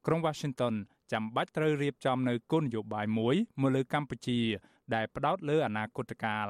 [0.05, 0.75] ក្រុង Washington
[1.11, 4.39] ចាំបាច់ត្រូវរៀបចំនៅគោលនយោបាយមួយមកលើកម្ពុជា
[4.95, 6.47] ដែលផ្ដោតលើអនាគតកាល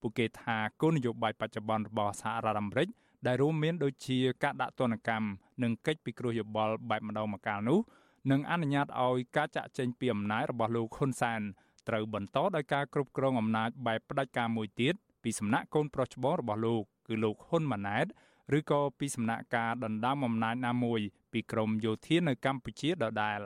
[0.00, 2.88] ពួកគេថាគោលនយោបាយបច្ចុប្បន្នរបស់សហរដ្ឋអាមេរិក
[3.26, 5.28] ដែលរួមមានដូចជាការដាក់ទណ្ឌកម្ម
[5.62, 7.78] និងកិច្ចពិគ្រោះយោបល់បែបម្ដងម្កាលនោះ
[8.30, 11.40] នឹងអនុញ្ញាតឲ្យការចាក់ចែងពីអំណាចរបស់លោកហ៊ុនសែន
[11.88, 18.06] ត្រូវបន្តដោយការគ្រប់គ្រងអំណាចបែបផ្ដាច់ការមួយទៀតពីសំណាក់កូនប្រុសច្បងរបស់លោកគឺលោកហ៊ុនម៉ាណែត
[18.58, 21.00] ឬក៏ពីសំណាក់ការដណ្ដើមអំណាចណាមួយ
[21.32, 23.40] ពីក្រមយោធានៅកម្ពុជាដដែល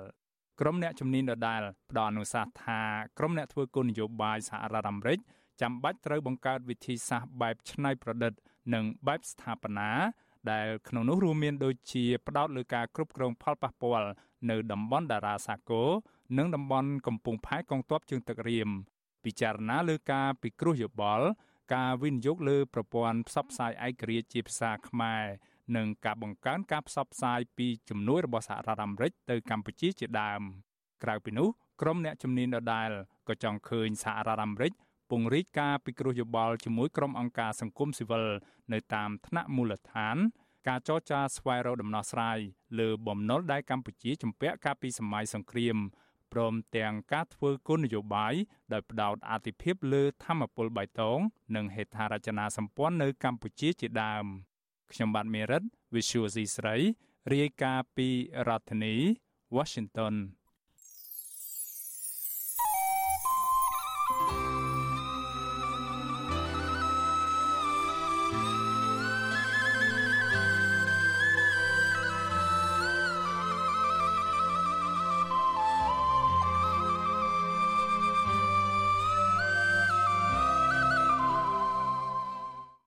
[0.61, 2.81] ក្រុមអ្នកជំនាញដដែលផ្ដល់អនុសាសន៍ថា
[3.19, 5.19] ក្រុមអ្នកធ្វើគោលនយោបាយសហរដ្ឋអាមេរិក
[5.61, 8.33] ចាំបាច់ត្រូវបង្កើតវិធីសាស្ត្របែបច្នៃប្រឌិត
[8.75, 9.91] និងបែបស្ថាបនា
[10.51, 14.09] ដែលក្នុងនោះរួមមានដូចជាផ្ដោតលើការគ្រប់គ្រងផលប៉ះពាល់
[14.51, 15.89] នៅតំបន់តារាសាគរ
[16.39, 18.69] និងតំបន់កំពង់ផែកងទ័ពជើងទឹករៀម
[19.25, 21.27] ពិចារណាលើការពិគ្រោះយោបល់
[21.75, 25.25] ការវិនិយោគលើប្រព័ន្ធផ្សព្វផ្សាយឯករាជ្យជាភាសាខ្មែរ
[25.77, 30.43] និងការបង្កើនការផ្សព្វផ្សាយពីជំនួយរបស់សហរដ្ឋអាមេរិកទៅកម្ពុជាជាដើម
[31.03, 31.49] ក្រៅពីនោះ
[31.81, 32.91] ក្រុមអ្នកជំនាញដដែល
[33.29, 34.73] ក៏ចង់ឃើញសហរដ្ឋអាមេរិក
[35.11, 38.27] ពង្រីកការពិគ្រោះយោបល់ជាមួយក្រុមអង្គការសង្គមស៊ីវិល
[38.73, 40.17] នៅតាមថ្នាក់មូលដ្ឋាន
[40.69, 42.39] ការចរចាស្វែងរកដំណោះស្រាយ
[42.79, 45.77] លើបំណុលដែលកម្ពុជាជំពាក់កាលពីសម័យសង្គ្រាម
[46.33, 48.35] ព្រមទាំងការធ្វើគោលនយោបាយ
[48.73, 51.19] ដោយផ្ដោតអាទិភាពលើធម្មពលបៃតង
[51.57, 54.25] និងហេដ្ឋារចនាសម្ព័ន្ធនៅកម្ពុជាជាដើម
[54.93, 55.63] ខ្ញុំបាទមេរិត
[55.95, 56.77] Visual C ស្រី
[57.33, 58.09] រាយការណ៍ពី
[58.49, 58.95] រដ្ឋធានី
[59.57, 60.15] Washington